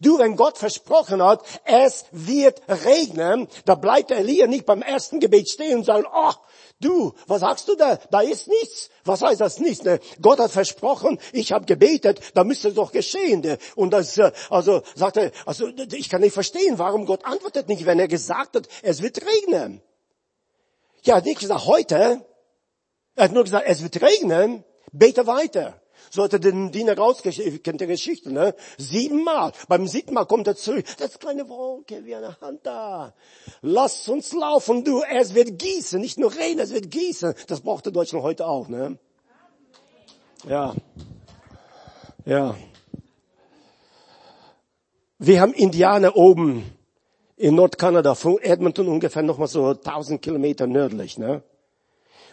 [0.00, 5.48] Du, wenn Gott versprochen hat, es wird regnen, da bleibt Elia nicht beim ersten Gebet
[5.48, 6.38] stehen und sagt, ach,
[6.80, 7.96] du, was sagst du da?
[8.10, 8.90] Da ist nichts.
[9.04, 9.84] Was heißt das nichts?
[9.84, 10.00] Ne?
[10.20, 13.40] Gott hat versprochen, ich habe gebetet, da müsste doch geschehen.
[13.40, 13.58] Ne?
[13.74, 17.86] Und das, äh, also sagt er, also ich kann nicht verstehen, warum Gott antwortet nicht,
[17.86, 19.82] wenn er gesagt hat, es wird regnen.
[21.02, 22.24] Ja, er hat nicht gesagt heute.
[23.14, 25.81] Er hat nur gesagt, es wird regnen, bete weiter.
[26.14, 28.54] So hat er den Diener rausgeschickt, kennt die Geschichte, ne?
[28.76, 29.52] Siebenmal.
[29.66, 30.84] Beim siebten Mal kommt er zurück.
[30.98, 33.14] Das kleine Wolke wie eine Hand da.
[33.62, 35.02] Lass uns laufen, du.
[35.10, 35.98] Es wird gießen.
[35.98, 37.32] Nicht nur regnen, es wird gießen.
[37.46, 38.98] Das brauchte Deutschland heute auch, ne?
[40.46, 40.74] Ja.
[42.26, 42.56] Ja.
[45.18, 46.76] Wir haben Indianer oben
[47.36, 51.42] in Nordkanada, von Edmonton ungefähr nochmal so 1000 Kilometer nördlich, ne?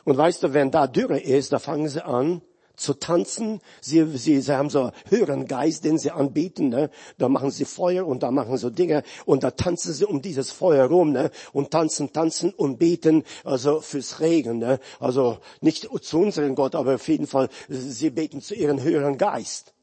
[0.03, 2.41] Und weißt du, wenn da Dürre ist, da fangen sie an
[2.79, 3.61] zu tanzen.
[3.81, 6.69] Sie, sie, sie haben so höheren Geist, den sie anbieten.
[6.69, 6.89] Ne?
[7.17, 10.51] Da machen sie Feuer und da machen so Dinge und da tanzen sie um dieses
[10.51, 11.31] Feuer rum ne?
[11.53, 14.59] und tanzen, tanzen und beten also fürs Regen.
[14.59, 14.79] Ne?
[14.99, 19.73] Also nicht zu unserem Gott, aber auf jeden Fall sie beten zu ihrem höheren Geist.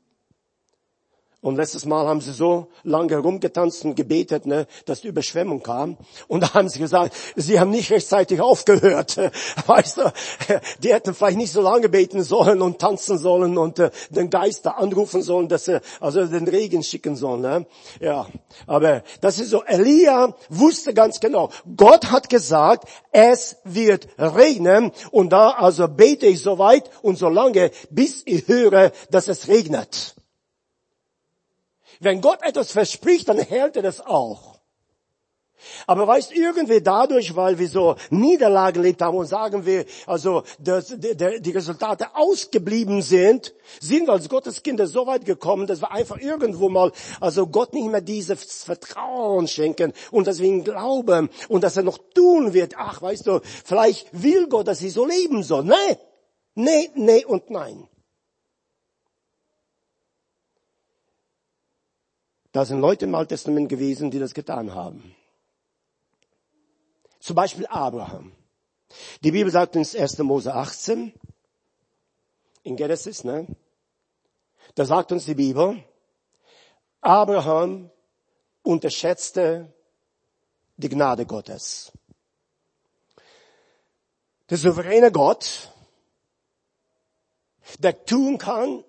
[1.46, 5.96] Und letztes Mal haben sie so lange rumgetanzt und gebetet, ne, dass die Überschwemmung kam.
[6.26, 9.16] Und da haben sie gesagt, sie haben nicht rechtzeitig aufgehört.
[9.66, 10.12] Weißt du,
[10.82, 14.66] die hätten vielleicht nicht so lange beten sollen und tanzen sollen und äh, den Geist
[14.66, 17.42] da anrufen sollen, dass sie also den Regen schicken sollen.
[17.42, 17.66] Ne?
[18.00, 18.26] Ja,
[18.66, 19.62] aber das ist so.
[19.62, 24.90] Elia wusste ganz genau, Gott hat gesagt, es wird regnen.
[25.12, 29.46] Und da also bete ich so weit und so lange, bis ich höre, dass es
[29.46, 30.16] regnet.
[32.00, 34.56] Wenn Gott etwas verspricht, dann hält er das auch.
[35.86, 40.94] Aber weißt irgendwie dadurch, weil wir so Niederlage erlebt haben und sagen wir, also dass
[40.98, 46.18] die Resultate ausgeblieben sind, sind wir als Gottes Kinder so weit gekommen, dass wir einfach
[46.18, 51.64] irgendwo mal, also Gott nicht mehr dieses Vertrauen schenken und dass wir ihn glauben und
[51.64, 52.74] dass er noch tun wird.
[52.76, 55.64] Ach, weißt du, vielleicht will Gott, dass sie so leben soll.
[55.64, 55.96] Nee,
[56.54, 57.88] nee, nee und nein.
[62.56, 65.14] Da sind Leute im Alten Testament gewesen, die das getan haben.
[67.20, 68.32] Zum Beispiel Abraham.
[69.22, 70.18] Die Bibel sagt in 1.
[70.20, 71.12] Mose 18,
[72.62, 73.46] in Genesis, ne?
[74.74, 75.84] Da sagt uns die Bibel,
[77.02, 77.90] Abraham
[78.62, 79.70] unterschätzte
[80.78, 81.92] die Gnade Gottes.
[84.48, 85.70] Der souveräne Gott,
[87.80, 88.82] der tun kann,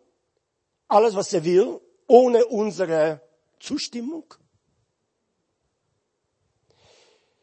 [0.87, 3.26] alles was er will, ohne unsere
[3.59, 4.33] Zustimmung?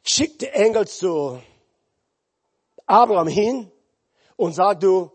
[0.03, 1.41] Schickte Engel zu
[2.87, 3.71] Abraham hin
[4.37, 5.11] und sagt du,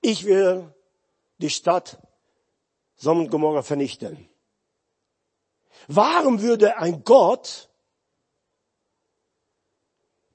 [0.00, 0.72] ich will
[1.38, 1.98] die Stadt
[2.96, 4.28] Sodom und Gomorra vernichten.
[5.86, 7.68] Warum würde ein Gott,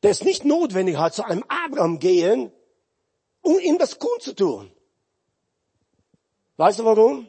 [0.02, 2.52] der es nicht notwendig hat, zu einem Abraham gehen,
[3.42, 4.72] um ihm das Grund zu tun?
[6.58, 7.28] Weißt du warum?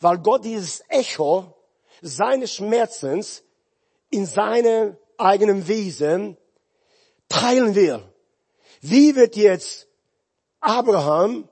[0.00, 1.56] Weil Gott dieses Echo
[2.04, 3.42] seines Schmerzens
[4.10, 6.36] in seinem eigenen Wesen
[7.30, 8.02] teilen will.
[8.82, 9.88] Wie wird jetzt
[10.60, 11.48] Abraham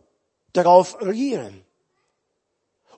[0.53, 1.65] darauf reagieren?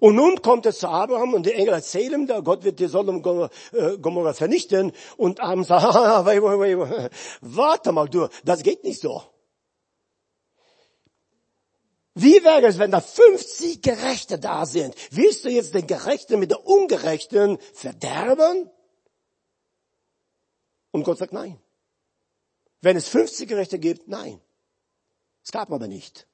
[0.00, 3.22] Und nun kommt es zu Abraham und die Engel erzählen ihm, Gott wird die Sodom
[3.22, 5.84] und äh, Gomorra vernichten und Abraham sagt,
[7.40, 9.22] warte mal du, das geht nicht so.
[12.14, 14.94] Wie wäre es, wenn da 50 Gerechte da sind?
[15.10, 18.70] Willst du jetzt den Gerechten mit der Ungerechten verderben?
[20.92, 21.60] Und Gott sagt nein.
[22.80, 24.40] Wenn es 50 Gerechte gibt, nein.
[25.42, 26.28] Es gab aber nicht.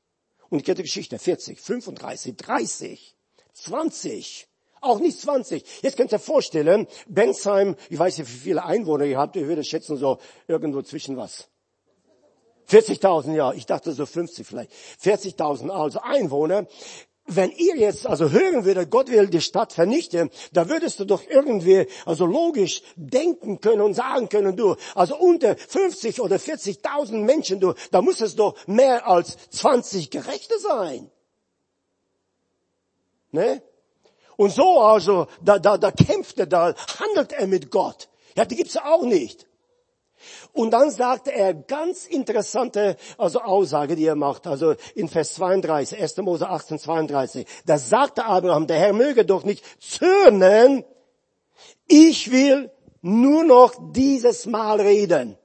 [0.51, 3.17] Und ich kenne die Geschichte, 40, 35, 30,
[3.55, 4.49] 20,
[4.81, 5.65] auch nicht 20.
[5.83, 9.67] Jetzt könnt ihr vorstellen, Bensheim, ich weiß nicht, wie viele Einwohner ihr habt, ihr würdet
[9.67, 11.49] schätzen so irgendwo zwischen was?
[12.71, 14.71] 40.000, ja, ich dachte so 50 vielleicht.
[15.03, 16.67] 40.000 also Einwohner.
[17.27, 21.23] Wenn ihr jetzt also hören würdet, Gott will die Stadt vernichten, da würdest du doch
[21.29, 27.61] irgendwie also logisch denken können und sagen können, du, also unter 50 oder 40.000 Menschen,
[27.61, 31.11] du, da muss es doch mehr als 20 Gerechte sein.
[33.33, 33.63] Ne?
[34.37, 38.09] Und so also, da, da, da kämpft er, da handelt er mit Gott.
[38.37, 39.47] Ja, die gibt's auch nicht.
[40.53, 46.01] Und dann sagte er ganz interessante also Aussage, die er macht, also in Vers 32,
[46.01, 46.17] 1.
[46.19, 47.47] Mose 18, 32.
[47.67, 50.85] Da sagte Abraham, der Herr möge doch nicht zürnen,
[51.87, 52.71] ich will
[53.03, 55.37] nur noch dieses Mal reden.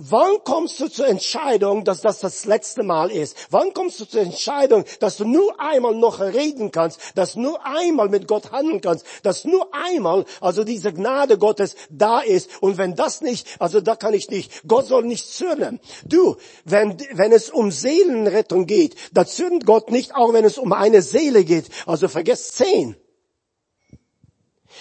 [0.00, 3.36] Wann kommst du zur Entscheidung, dass das das letzte Mal ist?
[3.50, 8.08] Wann kommst du zur Entscheidung, dass du nur einmal noch reden kannst, dass nur einmal
[8.08, 12.62] mit Gott handeln kannst, dass nur einmal, also diese Gnade Gottes da ist?
[12.62, 14.68] Und wenn das nicht, also da kann ich nicht.
[14.68, 15.80] Gott soll nicht zürnen.
[16.04, 20.72] Du, wenn, wenn es um Seelenrettung geht, da zürnt Gott nicht, auch wenn es um
[20.72, 21.70] eine Seele geht.
[21.86, 22.94] Also vergesst zehn.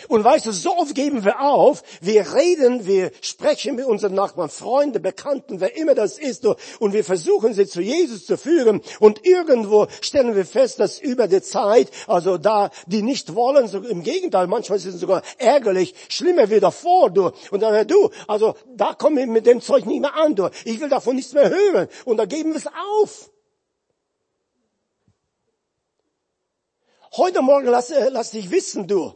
[0.08, 4.50] Und weißt du, so oft geben wir auf, wir reden, wir sprechen mit unseren Nachbarn,
[4.50, 9.26] Freunden, Bekannten, wer immer das ist, und wir versuchen sie zu Jesus zu führen, und
[9.26, 14.04] irgendwo stellen wir fest, dass über die Zeit, also da, die nicht wollen, so im
[14.04, 18.94] Gegenteil, manchmal sind sie sogar ärgerlich, schlimmer wie davor, du, und dann, du, also da
[18.94, 21.88] kommen wir mit dem Zeug nicht mehr an, du, ich will davon nichts mehr hören,
[22.06, 23.32] und da geben wir es auf.
[27.16, 29.14] Heute Morgen lass, äh, lass dich wissen, du,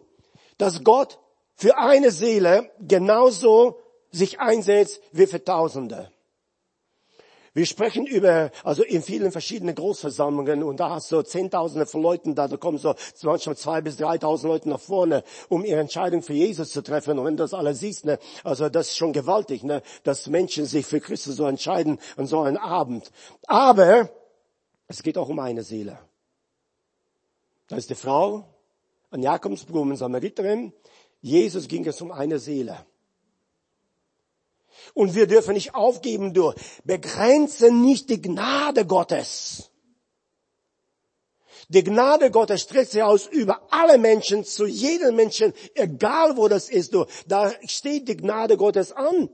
[0.62, 1.18] dass Gott
[1.56, 3.80] für eine Seele genauso
[4.12, 6.12] sich einsetzt wie für Tausende.
[7.54, 12.36] Wir sprechen über, also in vielen verschiedenen Großversammlungen und da hast du Zehntausende von Leuten
[12.36, 12.94] da, da kommen so
[13.24, 17.18] manchmal zwei bis dreitausend Leute nach vorne, um ihre Entscheidung für Jesus zu treffen.
[17.18, 20.68] Und wenn du das alles siehst, ne, also das ist schon gewaltig, ne, dass Menschen
[20.68, 23.12] sich für Christus so entscheiden an so einem Abend.
[23.48, 24.10] Aber
[24.88, 25.98] es geht auch um eine Seele.
[27.68, 28.46] Da ist die Frau,
[29.12, 30.74] an Jakobsbrunnen, Samariterin.
[31.22, 32.86] Jesus ging es um eine Seele.
[34.94, 36.56] Und wir dürfen nicht aufgeben durch.
[36.84, 39.70] Begrenze nicht die Gnade Gottes.
[41.70, 46.70] Die Gnade Gottes streckt sich aus über alle Menschen, zu jedem Menschen, egal wo das
[46.70, 46.94] ist.
[46.94, 49.30] Du, da steht die Gnade Gottes an.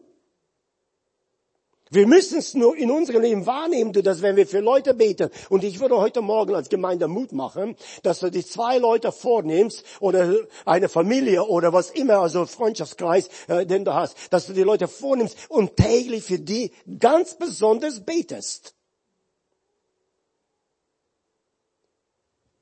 [1.90, 5.64] Wir müssen es nur in unserem Leben wahrnehmen, dass wenn wir für Leute beten, und
[5.64, 10.36] ich würde heute Morgen als Gemeinde Mut machen, dass du die zwei Leute vornimmst oder
[10.66, 14.88] eine Familie oder was immer, also Freundschaftskreis, äh, den du hast, dass du die Leute
[14.88, 18.74] vornimmst und täglich für die ganz besonders betest.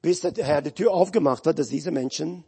[0.01, 2.43] Bis der Herr die Tür aufgemacht hat, dass diese Menschen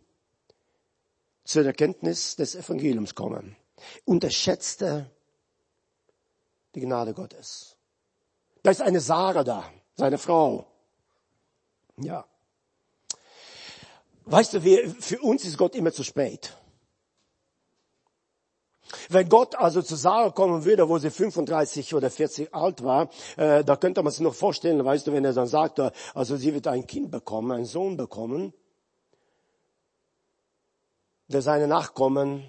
[1.44, 3.56] zur Erkenntnis des Evangeliums kommen.
[4.06, 5.10] Unterschätzte
[6.78, 7.76] die Gnade Gottes.
[8.62, 10.68] Da ist eine Sarah da, seine Frau.
[11.98, 12.24] Ja.
[14.26, 16.56] Weißt du, wir, für uns ist Gott immer zu spät.
[19.10, 23.64] Wenn Gott also zu Sarah kommen würde, wo sie 35 oder 40 alt war, äh,
[23.64, 25.80] da könnte man sich noch vorstellen, weißt du, wenn er dann sagt,
[26.14, 28.54] also sie wird ein Kind bekommen, einen Sohn bekommen,
[31.28, 32.48] der seine Nachkommen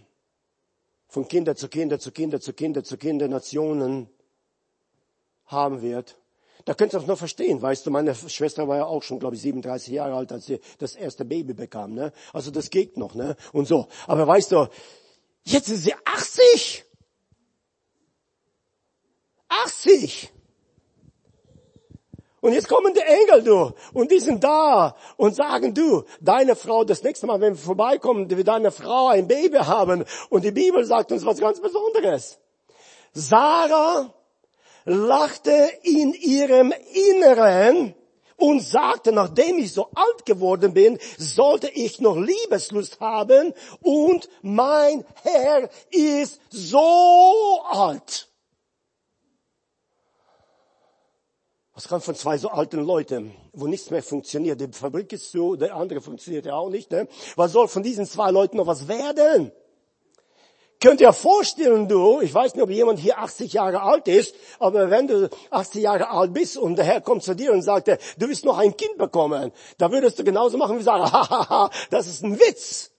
[1.09, 4.11] von Kinder zu Kinder zu Kinder zu Kinder zu Kinder Nationen
[5.49, 6.17] haben wird.
[6.65, 9.37] Da könnt ihr es noch verstehen, weißt du, meine Schwester war ja auch schon, glaube
[9.37, 12.13] ich, 37 Jahre alt, als sie das erste Baby bekam, ne?
[12.33, 13.37] Also das geht noch, ne?
[13.53, 13.89] Und so.
[14.07, 14.69] Aber weißt du,
[15.45, 16.85] jetzt ist sie 80!
[19.49, 20.33] 80!
[22.41, 26.85] Und jetzt kommen die Engel, du, und die sind da und sagen, du, deine Frau,
[26.85, 30.05] das nächste Mal, wenn wir vorbeikommen, wird deine Frau ein Baby haben.
[30.29, 32.39] Und die Bibel sagt uns was ganz Besonderes.
[33.13, 34.15] Sarah
[34.89, 36.73] lachte in ihrem
[37.13, 37.95] Inneren
[38.37, 45.05] und sagte, nachdem ich so alt geworden bin, sollte ich noch Liebeslust haben und mein
[45.23, 48.29] Herr ist so alt.
[51.75, 54.61] Was kann von zwei so alten Leuten, wo nichts mehr funktioniert?
[54.61, 56.91] Die Fabrik ist so, der andere funktioniert ja auch nicht.
[56.91, 57.07] Ne?
[57.37, 59.53] Was soll von diesen zwei Leuten noch was werden?
[60.81, 64.91] Könnt ihr vorstellen, du, ich weiß nicht, ob jemand hier 80 Jahre alt ist, aber
[64.91, 68.29] wenn du 80 Jahre alt bist und der Herr kommt zu dir und sagt, du
[68.29, 72.23] willst noch ein Kind bekommen, da würdest du genauso machen wie sagen, hahaha, das ist
[72.23, 72.93] ein Witz.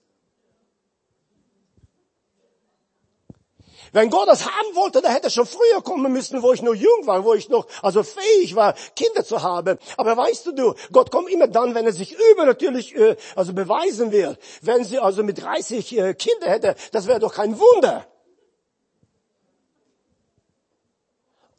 [3.92, 6.74] Wenn Gott das haben wollte, dann hätte er schon früher kommen müssen, wo ich noch
[6.74, 9.78] jung war, wo ich noch also fähig war, Kinder zu haben.
[9.96, 14.12] Aber weißt du, du Gott kommt immer dann, wenn er sich übernatürlich äh, also beweisen
[14.12, 14.36] will.
[14.62, 18.06] Wenn sie also mit 30 äh, Kinder hätte, das wäre doch kein Wunder.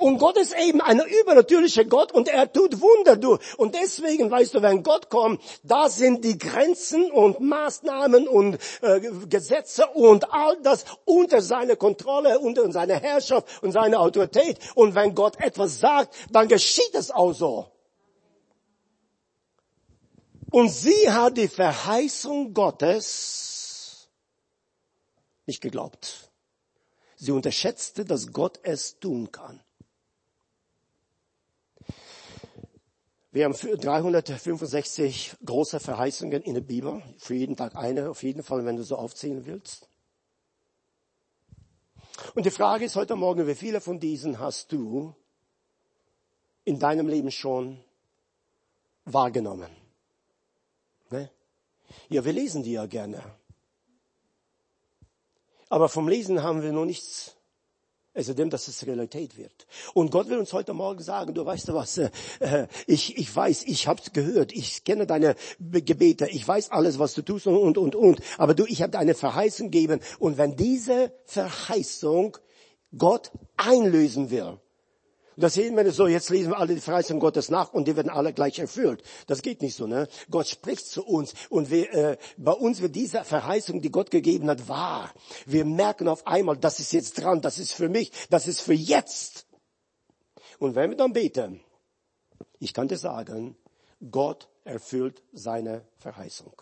[0.02, 3.38] Und Gott ist eben ein übernatürlicher Gott und er tut Wunder du.
[3.58, 9.00] Und deswegen, weißt du, wenn Gott kommt, da sind die Grenzen und Maßnahmen und äh,
[9.30, 14.58] Gesetze und all das unter seiner Kontrolle, unter seiner Herrschaft und seiner Autorität.
[14.74, 17.68] Und wenn Gott etwas sagt, dann geschieht es auch so.
[20.50, 24.10] Und sie hat die Verheißung Gottes
[25.46, 26.32] nicht geglaubt.
[27.18, 29.62] Sie unterschätzte, dass Gott es tun kann.
[33.34, 37.02] Wir haben 365 große Verheißungen in der Bibel.
[37.18, 39.88] Für jeden Tag eine, auf jeden Fall, wenn du so aufzählen willst.
[42.36, 45.16] Und die Frage ist heute Morgen, wie viele von diesen hast du
[46.66, 47.82] in deinem Leben schon
[49.06, 49.72] wahrgenommen?
[51.10, 51.32] Ne?
[52.10, 53.24] Ja, wir lesen die ja gerne.
[55.70, 57.38] Aber vom Lesen haben wir noch nichts
[58.14, 59.66] Also dem, dass es Realität wird.
[59.94, 62.10] Und Gott will uns heute Morgen sagen, du weißt was, äh,
[62.42, 67.14] äh ich, ich weiß, ich hab's gehört, ich kenne deine Gebete, ich weiß alles, was
[67.14, 68.22] du tust und, und, und, und.
[68.38, 70.02] Aber du, ich habe deine Verheißung gegeben.
[70.20, 72.38] Und wenn diese Verheißung
[72.98, 74.60] Gott einlösen will,
[75.38, 78.10] das sehen wir so, jetzt lesen wir alle die Verheißung Gottes nach und die werden
[78.10, 79.04] alle gleich erfüllt.
[79.28, 80.08] Das geht nicht so, ne?
[80.30, 84.50] Gott spricht zu uns und wir, äh, bei uns wird diese Verheißung, die Gott gegeben
[84.50, 85.14] hat, wahr.
[85.46, 88.74] Wir merken auf einmal, das ist jetzt dran, das ist für mich, das ist für
[88.74, 89.46] jetzt.
[90.60, 91.62] Und wenn wir dann beten,
[92.60, 93.56] ich kann dir sagen,
[94.12, 96.62] Gott erfüllt seine Verheißung.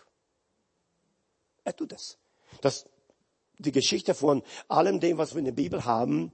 [1.64, 2.18] Er tut es.
[2.62, 2.86] Das,
[3.58, 6.32] die Geschichte von allem dem, was wir in der Bibel haben,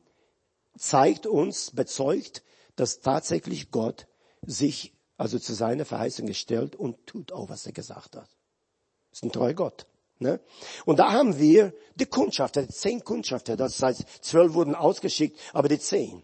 [0.77, 2.43] zeigt uns, bezeugt,
[2.77, 4.07] dass tatsächlich Gott
[4.43, 8.29] sich also zu seiner Verheißung gestellt und tut auch, was er gesagt hat.
[9.13, 9.87] Ist ein treuer Gott.
[10.19, 10.41] Ne?
[10.85, 15.69] Und da haben wir die Kundschafter, die zehn Kundschafter, das heißt, zwölf wurden ausgeschickt, aber
[15.69, 16.23] die zehn.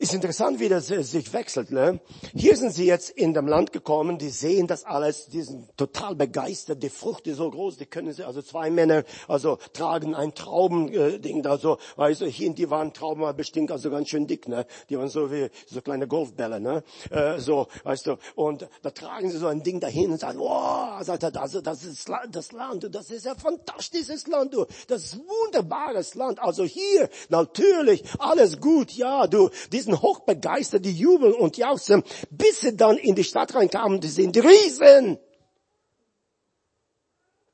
[0.00, 1.70] Ist interessant, wie das sich wechselt.
[1.72, 2.00] Ne?
[2.34, 6.14] Hier sind sie jetzt in dem Land gekommen, die sehen das alles, die sind total
[6.14, 10.34] begeistert, die Frucht ist so groß, die können sie, also zwei Männer, also tragen ein
[10.34, 14.64] Traubending da so, du, hier, die waren Trauben bestimmt also ganz schön dick, ne?
[14.88, 16.82] Die waren so wie so kleine Golfbälle, ne?
[17.10, 21.02] Äh, so, weißt du, und da tragen sie so ein Ding dahin und sagen, wow,
[21.02, 25.14] sagt er, also das ist das Land, das ist ein fantastisches Land, du, das ist
[25.16, 26.40] ein wunderbares Land.
[26.40, 32.60] Also hier, natürlich, alles gut, ja, du, diesen Christen hochbegeistert, die jubeln und jauchzen, bis
[32.60, 35.18] sie dann in die Stadt reinkamen, die sind Riesen.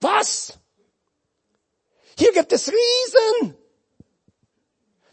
[0.01, 0.59] Was?
[2.18, 3.57] Hier gibt es Riesen.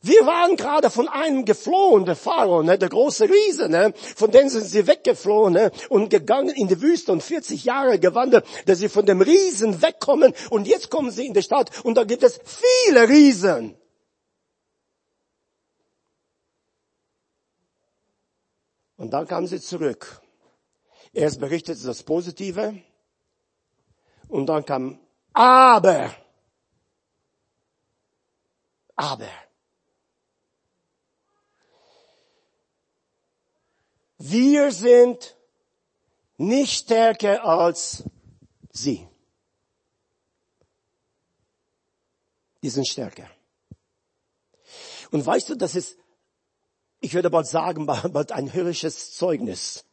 [0.05, 4.49] Wir waren gerade von einem geflohen, der Pharao, ne, der große Riese, ne, von denen
[4.49, 8.89] sind sie weggeflohen ne, und gegangen in die Wüste und 40 Jahre gewandert, dass sie
[8.89, 12.37] von dem Riesen wegkommen und jetzt kommen sie in die Stadt und da gibt es
[12.43, 13.77] viele Riesen.
[18.97, 20.21] Und dann kamen sie zurück.
[21.11, 22.81] Erst berichtete das Positive
[24.27, 24.99] und dann kam
[25.33, 26.15] aber.
[28.95, 29.29] Aber.
[34.17, 35.35] Wir sind
[36.37, 38.03] nicht stärker als
[38.71, 39.07] sie.
[42.61, 43.29] Die sind stärker.
[45.11, 45.97] Und weißt du, das ist
[47.03, 49.83] ich würde bald sagen, bald ein hörisches Zeugnis.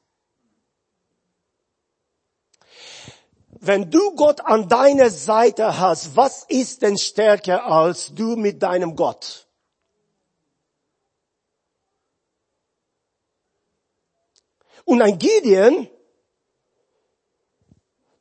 [3.48, 8.94] Wenn du Gott an deiner Seite hast, was ist denn stärker als du mit deinem
[8.94, 9.48] Gott?
[14.84, 15.88] Und ein Gideon,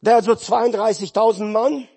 [0.02, 1.88] der hat so 32.000 Mann,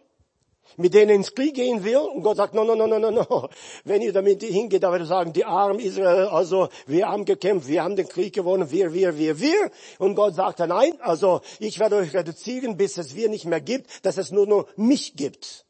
[0.77, 1.97] mit denen ins Krieg gehen will.
[1.97, 3.49] Und Gott sagt, no, no, no, no, no, no.
[3.85, 7.69] Wenn ihr damit hingeht, dann wird er sagen, die armen Israel, also wir haben gekämpft,
[7.69, 9.71] wir haben den Krieg gewonnen, wir, wir, wir, wir.
[9.99, 14.05] Und Gott sagt, nein, also ich werde euch reduzieren, bis es wir nicht mehr gibt,
[14.05, 15.67] dass es nur noch mich gibt.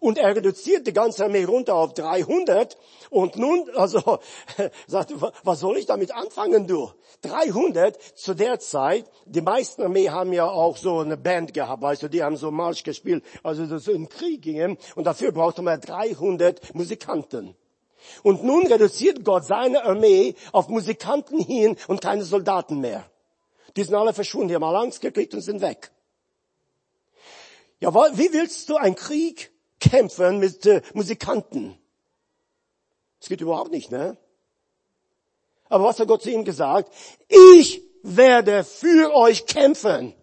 [0.00, 2.76] Und er reduziert die ganze Armee runter auf 300.
[3.10, 4.18] Und nun, also,
[4.86, 5.14] sagt,
[5.44, 6.90] was soll ich damit anfangen, du?
[7.22, 12.02] 300 zu der Zeit, die meisten Armee haben ja auch so eine Band gehabt, weißt
[12.02, 14.76] du, die haben so Marsch gespielt, also so in Krieg gingen.
[14.96, 17.54] Und dafür brauchte man 300 Musikanten.
[18.22, 23.04] Und nun reduziert Gott seine Armee auf Musikanten hin und keine Soldaten mehr.
[23.76, 25.92] Die sind alle verschwunden, die haben alle Angst gekriegt und sind weg.
[27.80, 29.51] Ja, wie willst du einen Krieg
[29.82, 31.76] kämpfen mit äh, Musikanten.
[33.20, 34.16] Das geht überhaupt nicht, ne?
[35.68, 36.92] Aber was hat Gott zu ihm gesagt?
[37.28, 40.14] Ich werde für euch kämpfen.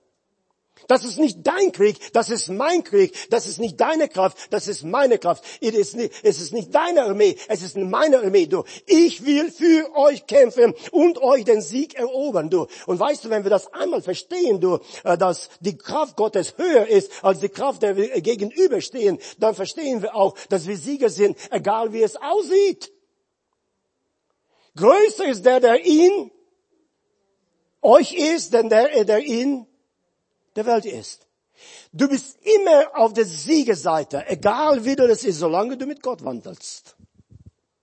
[0.87, 3.13] Das ist nicht dein Krieg, das ist mein Krieg.
[3.29, 5.43] Das ist nicht deine Kraft, das ist meine Kraft.
[5.61, 8.63] Es ist nicht, deine Armee, es ist meine Armee, du.
[8.85, 12.67] Ich will für euch kämpfen und euch den Sieg erobern, du.
[12.85, 16.87] Und weißt du, wenn wir das einmal verstehen, du, äh, dass die Kraft Gottes höher
[16.87, 21.37] ist als die Kraft, der wir gegenüberstehen, dann verstehen wir auch, dass wir Sieger sind,
[21.51, 22.91] egal wie es aussieht.
[24.75, 26.31] Größer ist der, der in
[27.81, 29.68] euch ist, denn der, der in
[30.59, 31.25] der Welt ist.
[31.91, 36.23] Du bist immer auf der Siegerseite, egal wie du das ist, solange du mit Gott
[36.23, 36.95] wandelst.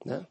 [0.05, 0.27] Ne?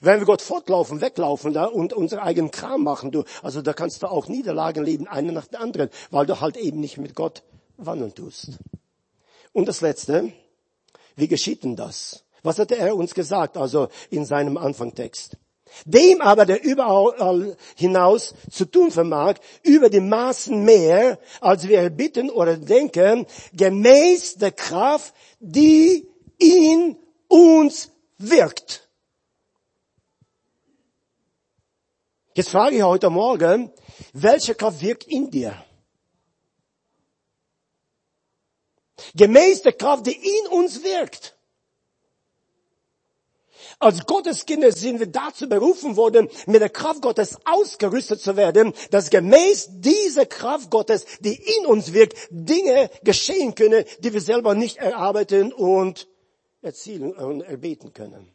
[0.00, 4.02] Wenn wir Gott fortlaufen, weglaufen da und unseren eigenen Kram machen, du, also da kannst
[4.02, 7.42] du auch Niederlagen leben, eine nach der anderen, weil du halt eben nicht mit Gott
[7.76, 8.58] wandeln tust.
[9.52, 10.32] Und das Letzte,
[11.16, 12.24] wie geschieht denn das?
[12.42, 15.36] Was hat er uns gesagt, also in seinem Anfangtext?
[15.84, 22.30] Dem aber, der überall hinaus zu tun vermag, über die Maßen mehr, als wir bitten
[22.30, 26.08] oder denken, gemäß der Kraft, die
[26.38, 26.96] in
[27.28, 28.88] uns wirkt.
[32.34, 33.70] Jetzt frage ich heute Morgen,
[34.14, 35.62] welche Kraft wirkt in dir?
[39.14, 41.36] Gemäß der Kraft, die in uns wirkt.
[43.78, 49.10] Als Gotteskinder sind wir dazu berufen worden, mit der Kraft Gottes ausgerüstet zu werden, dass
[49.10, 54.78] gemäß dieser Kraft Gottes, die in uns wirkt, Dinge geschehen können, die wir selber nicht
[54.78, 56.08] erarbeiten und
[56.62, 58.31] erzielen und erbeten können.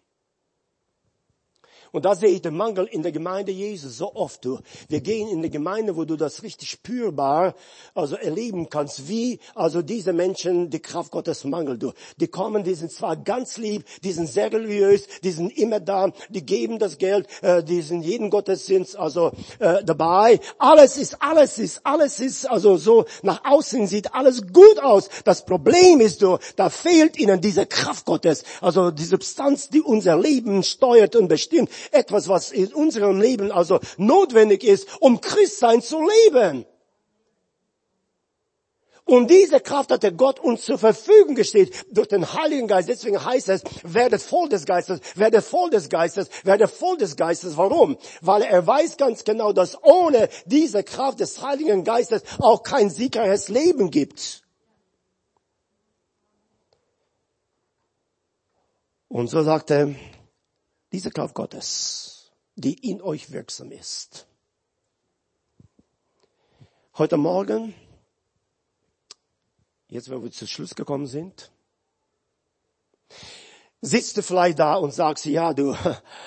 [1.92, 4.44] Und da sehe ich den Mangel in der Gemeinde Jesus so oft.
[4.44, 4.60] Du.
[4.90, 7.56] Wir gehen in die Gemeinde, wo du das richtig spürbar
[7.94, 11.80] also erleben kannst, wie also diese Menschen die Kraft Gottes mangeln.
[11.80, 11.94] Du.
[12.18, 16.12] Die kommen, die sind zwar ganz lieb, die sind sehr religiös, die sind immer da,
[16.30, 20.40] die geben das Geld, äh, die sind jeden Gottesdienst also äh, dabei.
[20.58, 25.10] Alles ist, alles ist, alles ist also so nach außen sieht alles gut aus.
[25.24, 30.18] Das Problem ist, du, da fehlt ihnen diese Kraft Gottes, also die Substanz, die unser
[30.18, 36.00] Leben steuert und bestimmt etwas, was in unserem Leben also notwendig ist, um Christsein zu
[36.02, 36.66] leben.
[39.08, 42.90] Und diese Kraft hat der Gott uns zur Verfügung gestellt durch den Heiligen Geist.
[42.90, 47.56] Deswegen heißt es, werdet voll des Geistes, werdet voll des Geistes, werdet voll des Geistes.
[47.56, 47.98] Warum?
[48.20, 53.48] Weil er weiß ganz genau, dass ohne diese Kraft des Heiligen Geistes auch kein sicheres
[53.48, 54.44] Leben gibt.
[59.08, 59.96] Und so sagt er,
[60.92, 64.28] diese Kraft Gottes, die in euch wirksam ist.
[66.98, 67.76] Heute Morgen,
[69.90, 71.52] jetzt wenn wir zu Schluss gekommen sind,
[73.82, 75.76] sitzt du vielleicht da und sagst, ja, du,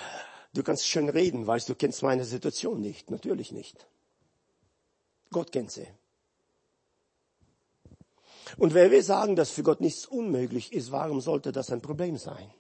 [0.55, 3.11] du kannst schön reden, weißt du, kennst meine Situation nicht.
[3.11, 3.87] Natürlich nicht.
[5.31, 5.87] Gott kennt sie.
[8.57, 12.17] Und wer will sagen, dass für Gott nichts unmöglich ist, warum sollte das ein Problem
[12.17, 12.53] sein?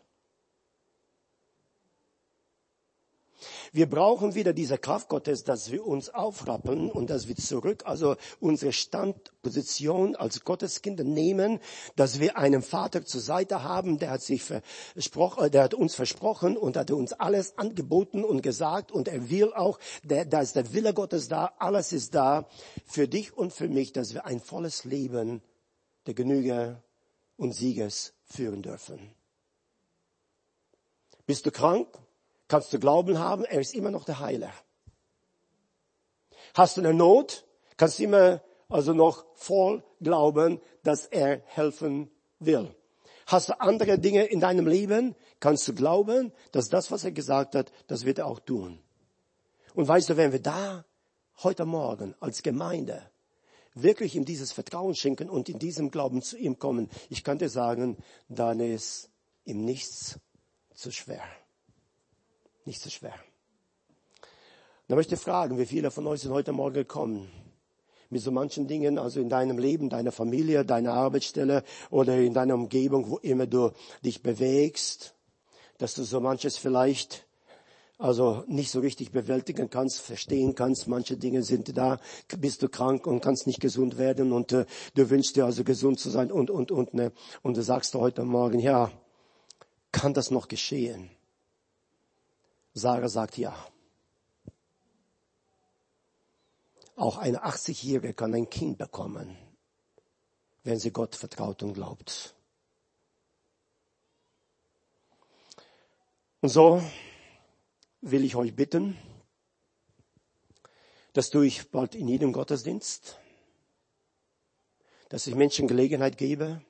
[3.73, 8.16] Wir brauchen wieder diese Kraft Gottes, dass wir uns aufrappeln und dass wir zurück, also
[8.41, 11.61] unsere Standposition als Gotteskinder nehmen,
[11.95, 15.95] dass wir einen Vater zur Seite haben, der hat sich versprochen, äh, der hat uns
[15.95, 20.57] versprochen und hat uns alles angeboten und gesagt und er will auch, der, da ist
[20.57, 22.49] der Wille Gottes da, alles ist da
[22.87, 25.43] für dich und für mich, dass wir ein volles Leben
[26.07, 26.83] der Genüge
[27.37, 29.14] und Sieges führen dürfen.
[31.27, 31.87] Bist du krank?
[32.51, 34.53] Kannst du Glauben haben, er ist immer noch der Heiler.
[36.53, 37.46] Hast du eine Not,
[37.76, 42.74] kannst du immer also noch voll glauben, dass er helfen will.
[43.26, 47.55] Hast du andere Dinge in deinem Leben, kannst du glauben, dass das, was er gesagt
[47.55, 48.80] hat, das wird er auch tun.
[49.74, 50.84] Und weißt du, wenn wir da
[51.44, 53.09] heute Morgen als Gemeinde
[53.74, 57.48] wirklich ihm dieses Vertrauen schenken und in diesem Glauben zu ihm kommen, ich kann dir
[57.48, 57.96] sagen,
[58.28, 59.09] dann ist
[59.44, 60.18] ihm nichts
[60.74, 61.22] zu schwer
[62.67, 63.15] nicht so schwer.
[64.89, 67.31] Da möchte ich fragen, wie viele von euch sind heute Morgen gekommen?
[68.09, 72.55] Mit so manchen Dingen, also in deinem Leben, deiner Familie, deiner Arbeitsstelle oder in deiner
[72.55, 73.71] Umgebung, wo immer du
[74.05, 75.15] dich bewegst,
[75.79, 77.25] dass du so manches vielleicht
[78.01, 80.89] also nicht so richtig bewältigen kannst, verstehen kannst.
[80.89, 82.01] Manche Dinge sind da,
[82.39, 86.01] bist du krank und kannst nicht gesund werden und äh, du wünschst dir also gesund
[86.01, 87.13] zu sein und, und, und, ne.
[87.43, 88.91] Und du sagst heute Morgen, ja,
[89.93, 91.11] kann das noch geschehen?
[92.75, 93.57] Sarah sagt ja.
[96.95, 99.37] Auch eine 80-Jährige kann ein Kind bekommen,
[100.62, 102.35] wenn sie Gott vertraut und glaubt.
[106.43, 106.83] Und so
[108.03, 108.97] will ich euch bitten,
[111.12, 113.18] dass durch bald in jedem Gottesdienst,
[115.09, 116.62] dass ich Menschen Gelegenheit gebe,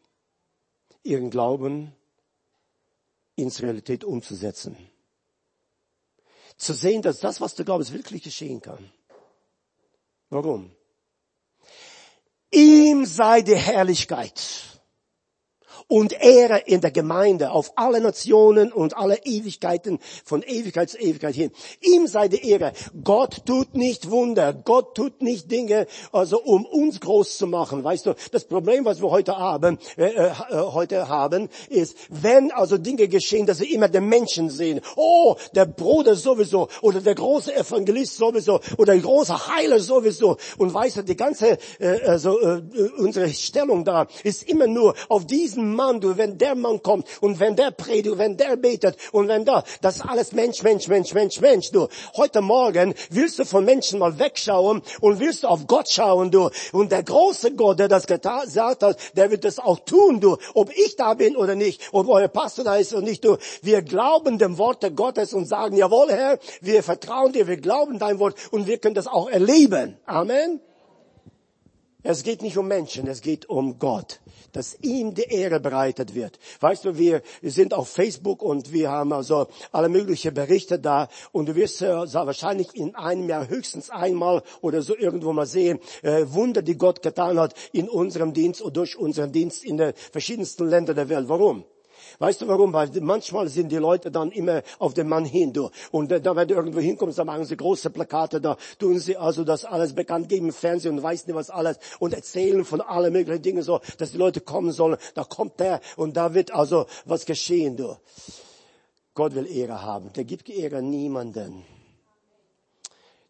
[1.03, 1.94] ihren Glauben
[3.36, 4.76] ins Realität umzusetzen
[6.61, 8.92] zu sehen, dass das, was du glaubst, wirklich geschehen kann.
[10.28, 10.70] Warum?
[12.50, 14.69] Ihm sei die Herrlichkeit
[15.91, 21.34] und Ehre in der Gemeinde auf alle Nationen und alle Ewigkeiten von Ewigkeit zu Ewigkeit
[21.34, 21.51] hin.
[21.80, 22.72] Ihm sei die Ehre.
[23.03, 24.53] Gott tut nicht Wunder.
[24.53, 27.82] Gott tut nicht Dinge, also um uns groß zu machen.
[27.82, 32.78] Weißt du, das Problem, was wir heute haben, äh, äh, heute haben, ist, wenn also
[32.78, 34.80] Dinge geschehen, dass wir immer den Menschen sehen.
[34.95, 40.36] Oh, der Bruder sowieso oder der große Evangelist sowieso oder der große Heiler sowieso.
[40.57, 42.62] Und weißt du, die ganze, äh, also äh,
[42.99, 47.40] unsere Stellung da ist immer nur auf diesen Mann, du, wenn der Mann kommt und
[47.40, 51.14] wenn der predigt, wenn der betet und wenn da, das ist alles Mensch, Mensch, Mensch,
[51.14, 51.88] Mensch, Mensch, du.
[52.18, 56.50] Heute Morgen willst du von Menschen mal wegschauen und willst du auf Gott schauen, du.
[56.72, 60.36] Und der große Gott, der das gesagt hat, der wird das auch tun, du.
[60.52, 63.38] Ob ich da bin oder nicht, ob euer Pastor da ist oder nicht, du.
[63.62, 68.18] Wir glauben dem Worte Gottes und sagen, jawohl, Herr, wir vertrauen dir, wir glauben dein
[68.18, 69.96] Wort und wir können das auch erleben.
[70.04, 70.60] Amen.
[72.03, 74.20] Es geht nicht um Menschen, es geht um Gott,
[74.53, 76.38] dass ihm die Ehre bereitet wird.
[76.61, 81.48] Weißt du, wir sind auf Facebook und wir haben also alle möglichen Berichte da und
[81.51, 86.24] du wirst äh, wahrscheinlich in einem Jahr höchstens einmal oder so irgendwo mal sehen, äh,
[86.28, 90.68] Wunder, die Gott getan hat in unserem Dienst und durch unseren Dienst in den verschiedensten
[90.68, 91.28] Ländern der Welt.
[91.28, 91.64] Warum?
[92.20, 92.74] Weißt du warum?
[92.74, 95.70] Weil manchmal sind die Leute dann immer auf den Mann hin, du.
[95.90, 99.42] Und da, wenn du irgendwo hinkommst, dann machen sie große Plakate, da tun sie also
[99.42, 103.40] das alles bekannt geben Fernsehen und weiß nicht was alles und erzählen von allen möglichen
[103.40, 104.98] Dingen so, dass die Leute kommen sollen.
[105.14, 107.96] Da kommt der und da wird also was geschehen, du.
[109.14, 110.12] Gott will Ehre haben.
[110.12, 111.64] Der gibt Ehre niemanden.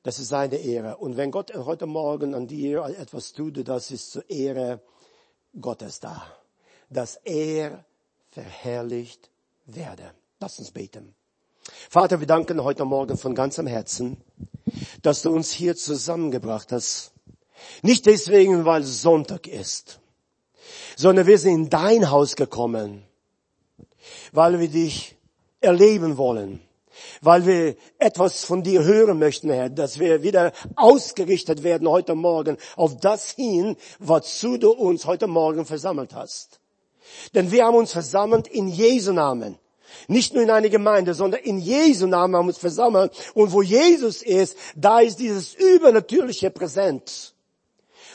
[0.03, 0.97] Das ist seine Ehre.
[0.97, 4.81] Und wenn Gott heute Morgen an dir etwas tut, das ist zur Ehre
[5.61, 6.27] Gottes da.
[6.89, 7.85] Dass er
[8.31, 9.31] verherrlicht
[9.67, 10.13] werde.
[10.39, 11.15] Lass uns beten.
[11.89, 14.17] Vater, wir danken heute Morgen von ganzem Herzen,
[15.03, 17.13] dass du uns hier zusammengebracht hast.
[17.83, 20.01] Nicht deswegen, weil Sonntag ist,
[20.97, 23.03] sondern wir sind in dein Haus gekommen,
[24.33, 25.17] weil wir dich
[25.61, 26.61] erleben wollen,
[27.21, 32.57] weil wir etwas von dir hören möchten, Herr, dass wir wieder ausgerichtet werden heute Morgen
[32.77, 36.60] auf das hin, wozu du uns heute Morgen versammelt hast.
[37.35, 39.59] Denn wir haben uns versammelt in Jesu Namen.
[40.09, 43.13] Nicht nur in einer Gemeinde, sondern in Jesu Namen haben wir uns versammelt.
[43.35, 47.35] Und wo Jesus ist, da ist dieses übernatürliche Präsent.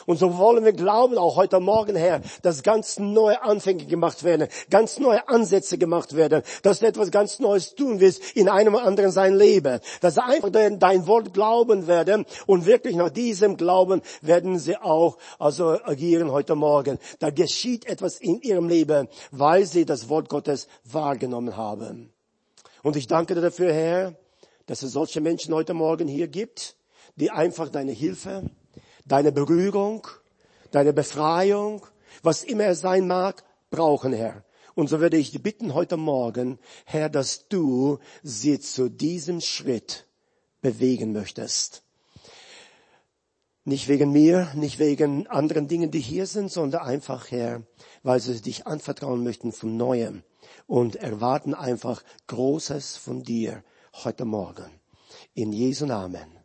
[0.06, 4.46] Und so wollen wir glauben, auch heute Morgen, Herr, dass ganz neue Anfänge gemacht werden,
[4.70, 9.10] ganz neue Ansätze gemacht werden, dass du etwas ganz Neues tun wirst in einem anderen
[9.10, 9.80] sein Leben.
[10.00, 15.70] Dass einfach dein Wort glauben werden und wirklich nach diesem Glauben werden sie auch also
[15.82, 16.98] agieren heute Morgen.
[17.18, 22.12] Da geschieht etwas in ihrem Leben, weil sie das Wort Gottes wahrgenommen haben.
[22.84, 24.14] Und ich danke dir dafür, Herr,
[24.66, 26.76] dass es solche Menschen heute Morgen hier gibt,
[27.16, 28.44] die einfach deine Hilfe,
[29.06, 30.06] deine Berührung,
[30.70, 31.86] deine Befreiung,
[32.22, 34.44] was immer es sein mag, brauchen, Herr.
[34.74, 40.06] Und so würde ich dich bitten heute Morgen, Herr, dass du sie zu diesem Schritt
[40.60, 41.82] bewegen möchtest.
[43.64, 47.62] Nicht wegen mir, nicht wegen anderen Dingen, die hier sind, sondern einfach, Herr,
[48.02, 50.22] weil sie dich anvertrauen möchten von Neuem
[50.66, 53.64] und erwarten einfach Großes von dir
[54.04, 54.70] heute Morgen.
[55.34, 56.35] In Jesu Namen.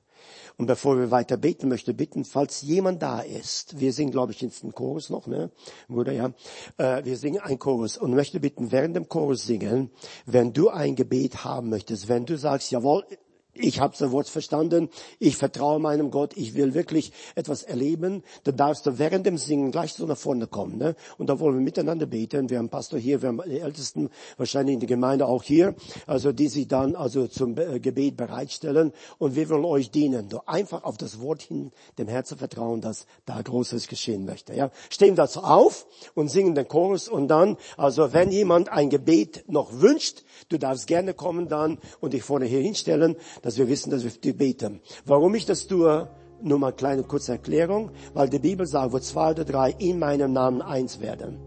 [0.58, 4.42] Und bevor wir weiter beten, möchte bitten, falls jemand da ist, wir singen, glaube ich,
[4.42, 5.52] jetzt einen Chorus noch, ne?
[5.88, 6.34] Bruder, ja.
[6.78, 9.92] Äh, wir singen einen Chorus und möchte bitten, während dem Chorus singen,
[10.26, 13.06] wenn du ein Gebet haben möchtest, wenn du sagst, jawohl,
[13.54, 14.90] ich habe das Wort verstanden,
[15.20, 19.72] ich vertraue meinem Gott, ich will wirklich etwas erleben, dann darfst du während dem Singen
[19.72, 20.78] gleich so nach vorne kommen.
[20.78, 20.96] Ne?
[21.18, 22.50] Und da wollen wir miteinander beten.
[22.50, 25.76] Wir haben Pastor hier, wir haben die Ältesten wahrscheinlich in der Gemeinde auch hier,
[26.08, 30.30] also die sich dann also zum äh, Gebet bereitstellen und wir wollen euch dienen.
[30.30, 34.54] Nur einfach auf das Wort hin dem Herzen vertrauen, dass da Großes geschehen möchte.
[34.54, 34.72] Ja?
[34.90, 39.82] Stehen dazu auf und singen den Chorus und dann, also wenn jemand ein Gebet noch
[39.82, 44.04] wünscht, du darfst gerne kommen dann und dich vorne hier hinstellen dass wir wissen, dass
[44.04, 44.82] wir beten.
[45.06, 46.10] Warum ich das tue,
[46.42, 50.00] nur mal eine kleine kurze Erklärung, weil die Bibel sagt, wo zwei oder drei in
[50.00, 51.40] meinem Namen eins werden.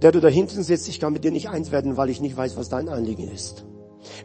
[0.00, 2.36] Der du da hinten sitzt, ich kann mit dir nicht eins werden, weil ich nicht
[2.36, 3.64] weiß, was dein Anliegen ist.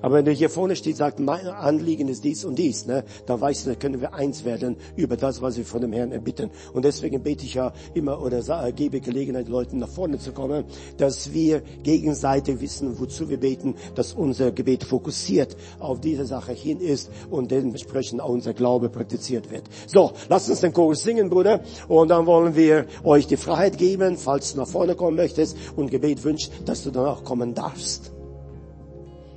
[0.01, 3.41] Aber wenn du hier vorne stehst, sagt, mein Anliegen ist dies und dies, ne, dann
[3.41, 6.49] weißt du, da können wir eins werden über das, was wir von dem Herrn erbitten.
[6.73, 10.65] Und deswegen bete ich ja immer oder sage, gebe Gelegenheit, Leuten nach vorne zu kommen,
[10.97, 16.79] dass wir gegenseitig wissen, wozu wir beten, dass unser Gebet fokussiert auf diese Sache hin
[16.79, 19.63] ist und dementsprechend auch unser Glaube praktiziert wird.
[19.87, 24.17] So, lass uns den Chorus singen, Bruder, und dann wollen wir euch die Freiheit geben,
[24.17, 28.16] falls du nach vorne kommen möchtest und Gebet wünscht, dass du dann auch kommen darfst.